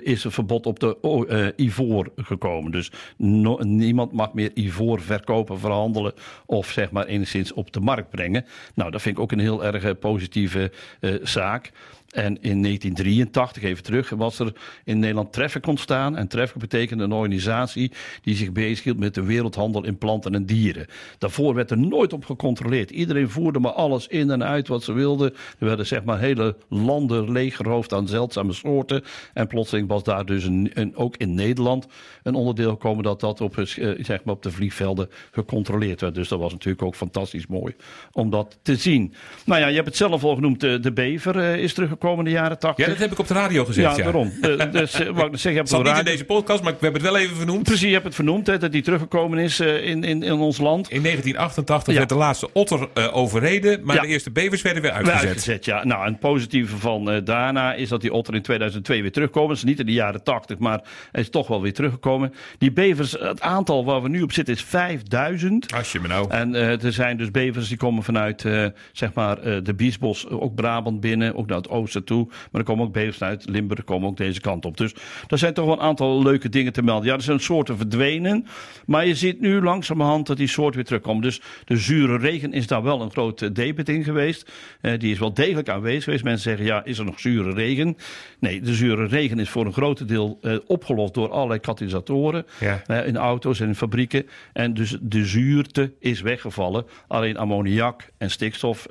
is 0.02 0.24
een 0.24 0.32
verbod 0.32 0.66
op 0.66 0.80
de 0.80 1.52
ivoor 1.56 1.86
gekomen. 2.16 2.72
Dus 2.72 2.90
niemand 3.16 4.12
mag 4.12 4.32
meer 4.32 4.50
ivoor 4.54 5.00
verkopen, 5.00 5.58
verhandelen 5.58 6.12
of 6.46 6.70
zeg 6.70 6.90
maar 6.90 7.06
enigszins 7.06 7.52
op 7.52 7.72
de 7.72 7.80
markt 7.80 8.10
brengen. 8.10 8.44
Nou, 8.74 8.90
dat 8.90 9.02
vind 9.02 9.16
ik 9.16 9.22
ook 9.22 9.32
een 9.32 9.38
heel 9.38 9.64
erg 9.64 9.84
eh, 9.84 9.90
positieve 10.00 10.72
uh, 11.00 11.14
zaak. 11.22 11.72
En 12.08 12.40
in 12.40 12.62
1983, 12.62 13.62
even 13.62 13.82
terug, 13.82 14.10
was 14.10 14.38
er 14.38 14.52
in 14.84 14.98
Nederland 14.98 15.32
Traffic 15.32 15.66
ontstaan. 15.66 16.16
En 16.16 16.28
Traffic 16.28 16.56
betekent 16.56 17.00
een 17.00 17.12
organisatie 17.12 17.92
die 18.22 18.36
zich 18.36 18.52
bezighield 18.52 18.98
met 18.98 19.14
de 19.14 19.22
wereldhandel 19.22 19.84
in 19.84 19.98
planten 19.98 20.34
en 20.34 20.46
dieren. 20.46 20.86
Daarvoor 21.18 21.54
werd 21.54 21.70
er 21.70 21.78
nooit 21.78 22.12
op 22.12 22.24
gecontroleerd. 22.24 22.90
Iedereen 22.90 23.30
voerde 23.30 23.58
maar 23.58 23.72
alles 23.72 24.06
in 24.06 24.30
en 24.30 24.44
uit 24.44 24.68
wat 24.68 24.82
ze 24.82 24.92
wilden. 24.92 25.34
Er 25.58 25.66
werden 25.66 25.86
zeg 25.86 26.04
maar 26.04 26.18
hele 26.18 26.56
landen 26.68 27.32
leeggeroofd 27.32 27.92
aan 27.92 28.08
zeldzame 28.08 28.52
soorten. 28.52 29.02
En 29.34 29.46
plotseling 29.46 29.88
was 29.88 30.02
daar 30.02 30.26
dus 30.26 30.44
een, 30.44 30.92
ook 30.94 31.16
in 31.16 31.34
Nederland 31.34 31.86
een 32.22 32.34
onderdeel 32.34 32.76
komen 32.76 33.04
dat 33.04 33.20
dat 33.20 33.40
op, 33.40 33.54
zeg 33.98 34.24
maar 34.24 34.34
op 34.34 34.42
de 34.42 34.50
vliegvelden 34.50 35.08
gecontroleerd 35.30 36.00
werd. 36.00 36.14
Dus 36.14 36.28
dat 36.28 36.38
was 36.38 36.52
natuurlijk 36.52 36.82
ook 36.82 36.94
fantastisch 36.94 37.46
mooi 37.46 37.74
om 38.12 38.30
dat 38.30 38.58
te 38.62 38.76
zien. 38.76 39.14
Nou 39.44 39.60
ja, 39.60 39.66
je 39.66 39.74
hebt 39.74 39.86
het 39.86 39.96
zelf 39.96 40.24
al 40.24 40.34
genoemd, 40.34 40.60
de, 40.60 40.80
de 40.80 40.92
bever 40.92 41.36
is 41.36 41.74
teruggekomen 41.74 41.96
in 42.02 42.24
de 42.24 42.30
jaren 42.30 42.58
80. 42.58 42.84
Ja, 42.84 42.90
dat 42.92 43.00
heb 43.00 43.12
ik 43.12 43.18
op 43.18 43.26
de 43.26 43.34
radio 43.34 43.64
gezegd. 43.64 43.96
Ja, 43.96 44.02
daarom. 44.02 44.32
dus, 44.72 44.98
wou 44.98 45.26
ik 45.26 45.38
zeggen, 45.38 45.52
je 45.52 45.74
hebt 45.76 45.84
niet 45.84 45.98
in 45.98 46.04
deze 46.04 46.24
podcast, 46.24 46.62
maar 46.62 46.72
we 46.72 46.78
hebben 46.80 47.02
het 47.02 47.10
wel 47.10 47.20
even 47.20 47.36
vernoemd. 47.36 47.62
Precies, 47.62 47.86
je 47.86 47.92
hebt 47.92 48.04
het 48.04 48.14
vernoemd, 48.14 48.46
hè, 48.46 48.58
dat 48.58 48.72
die 48.72 48.82
teruggekomen 48.82 49.38
is 49.38 49.60
in, 49.60 50.04
in, 50.04 50.22
in 50.22 50.32
ons 50.32 50.58
land. 50.58 50.90
In 50.90 51.02
1988 51.02 51.94
werd 51.94 52.08
de 52.08 52.14
laatste 52.14 52.48
otter 52.52 52.88
uh, 52.94 53.16
overreden, 53.16 53.80
maar 53.84 54.00
de 54.00 54.06
eerste 54.06 54.30
bevers 54.30 54.62
werden 54.62 54.82
weer 54.82 54.90
uitgezet. 54.90 55.28
uitgezet 55.28 55.64
ja. 55.64 55.84
Nou, 55.84 56.04
en 56.04 56.10
het 56.10 56.20
positieve 56.20 56.76
van 56.76 57.14
uh, 57.14 57.20
daarna 57.24 57.74
is 57.74 57.88
dat 57.88 58.00
die 58.00 58.12
otter 58.12 58.34
in 58.34 58.42
2002 58.42 59.02
weer 59.02 59.12
terugkomen. 59.12 59.48
Dat 59.48 59.56
is 59.56 59.64
niet 59.64 59.78
in 59.78 59.86
de 59.86 59.92
jaren 59.92 60.22
80, 60.22 60.58
maar 60.58 60.80
hij 61.12 61.20
is 61.20 61.30
toch 61.30 61.48
wel 61.48 61.62
weer 61.62 61.72
teruggekomen. 61.72 62.34
Die 62.58 62.72
bevers, 62.72 63.12
het 63.12 63.40
aantal 63.40 63.84
waar 63.84 64.02
we 64.02 64.08
nu 64.08 64.22
op 64.22 64.32
zitten 64.32 64.54
is 64.54 64.62
5000. 64.62 65.74
Als 65.74 65.92
je 65.92 66.00
me 66.00 66.08
nou. 66.08 66.30
En 66.30 66.54
uh, 66.54 66.84
er 66.84 66.92
zijn 66.92 67.16
dus 67.16 67.30
bevers 67.30 67.68
die 67.68 67.76
komen 67.76 68.02
vanuit 68.02 68.46
zeg 68.92 69.12
maar 69.12 69.62
de 69.62 69.74
Biesbos, 69.74 70.28
ook 70.28 70.54
Brabant 70.54 71.00
binnen, 71.00 71.36
ook 71.36 71.46
naar 71.46 71.56
het 71.56 71.68
oosten 71.68 71.87
toe. 71.92 72.26
Maar 72.26 72.60
er 72.60 72.64
komen 72.64 72.86
ook 72.86 72.92
bevers 72.92 73.22
uit 73.22 73.48
Limburg, 73.48 73.84
komen 73.84 74.08
ook 74.08 74.16
deze 74.16 74.40
kant 74.40 74.64
op. 74.64 74.76
Dus 74.76 74.94
er 75.28 75.38
zijn 75.38 75.54
toch 75.54 75.64
wel 75.64 75.74
een 75.74 75.80
aantal 75.80 76.22
leuke 76.22 76.48
dingen 76.48 76.72
te 76.72 76.82
melden. 76.82 77.06
Ja, 77.08 77.14
er 77.14 77.22
zijn 77.22 77.40
soorten 77.40 77.76
verdwenen, 77.76 78.46
maar 78.86 79.06
je 79.06 79.14
ziet 79.14 79.40
nu 79.40 79.62
langzamerhand 79.62 80.26
dat 80.26 80.36
die 80.36 80.46
soorten 80.46 80.74
weer 80.74 80.84
terugkomen. 80.84 81.22
Dus 81.22 81.40
de 81.64 81.76
zure 81.76 82.18
regen 82.18 82.52
is 82.52 82.66
daar 82.66 82.82
wel 82.82 83.02
een 83.02 83.10
groot 83.10 83.54
debet 83.54 83.88
in 83.88 84.04
geweest. 84.04 84.52
Uh, 84.82 84.98
die 84.98 85.12
is 85.12 85.18
wel 85.18 85.34
degelijk 85.34 85.68
aanwezig 85.68 86.04
geweest. 86.04 86.24
Mensen 86.24 86.50
zeggen, 86.50 86.66
ja, 86.66 86.84
is 86.84 86.98
er 86.98 87.04
nog 87.04 87.20
zure 87.20 87.52
regen? 87.52 87.96
Nee, 88.38 88.60
de 88.60 88.74
zure 88.74 89.06
regen 89.06 89.38
is 89.38 89.48
voor 89.48 89.66
een 89.66 89.72
groot 89.72 90.08
deel 90.08 90.38
uh, 90.42 90.56
opgelost 90.66 91.14
door 91.14 91.30
allerlei 91.30 91.60
katalysatoren. 91.60 92.46
Ja. 92.60 92.82
Uh, 92.86 93.06
in 93.06 93.16
auto's 93.16 93.60
en 93.60 93.68
in 93.68 93.74
fabrieken. 93.74 94.26
En 94.52 94.74
dus 94.74 94.98
de 95.00 95.24
zuurte 95.24 95.92
is 96.00 96.20
weggevallen. 96.20 96.84
Alleen 97.06 97.36
ammoniak 97.36 98.10
en 98.18 98.30
stikstof, 98.30 98.86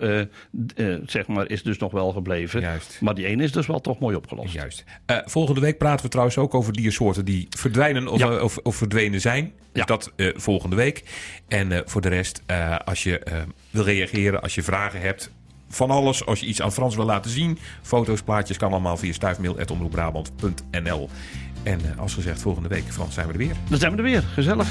zeg 1.05 1.27
maar, 1.27 1.49
is 1.49 1.63
dus 1.63 1.77
nog 1.77 1.91
wel 1.91 2.11
gebleven. 2.11 2.61
Juist. 2.61 2.86
Maar 2.99 3.15
die 3.15 3.25
ene 3.25 3.43
is 3.43 3.51
dus 3.51 3.67
wel 3.67 3.79
toch 3.79 3.99
mooi 3.99 4.15
opgelost. 4.15 4.53
Juist. 4.53 4.83
volgende 5.25 5.61
week 5.61 5.77
praten 5.77 6.05
we 6.05 6.11
trouwens 6.11 6.37
ook 6.37 6.53
over 6.53 6.73
diersoorten 6.73 7.25
die 7.25 7.47
verdwijnen 7.49 8.07
of, 8.07 8.19
ja. 8.19 8.39
of, 8.39 8.57
of, 8.57 8.75
verdwenen 8.75 9.21
zijn. 9.21 9.53
Ja. 9.73 9.85
Dat 9.85 10.11
volgende 10.35 10.75
week. 10.75 11.03
En 11.47 11.83
voor 11.85 12.01
de 12.01 12.09
rest, 12.09 12.41
als 12.85 13.03
je 13.03 13.21
wil 13.69 13.83
reageren, 13.83 14.41
als 14.41 14.55
je 14.55 14.63
vragen 14.63 15.01
hebt, 15.01 15.31
van 15.69 15.91
alles. 15.91 16.25
Als 16.25 16.39
je 16.39 16.45
iets 16.45 16.61
aan 16.61 16.71
Frans 16.71 16.95
wil 16.95 17.05
laten 17.05 17.31
zien, 17.31 17.57
foto's, 17.81 18.21
plaatjes, 18.21 18.57
kan 18.57 18.71
allemaal 18.71 18.97
via 18.97 19.13
stuifmail.omroepbrabant.nl. 19.13 21.09
En 21.63 21.81
als 21.97 22.13
gezegd, 22.13 22.41
volgende 22.41 22.69
week, 22.69 22.83
Frans, 22.89 23.13
zijn 23.13 23.27
we 23.27 23.33
er 23.33 23.39
weer. 23.39 23.55
Dan 23.69 23.79
zijn 23.79 23.91
we 23.91 23.97
er 23.97 24.03
weer. 24.03 24.21
Gezellig. 24.21 24.67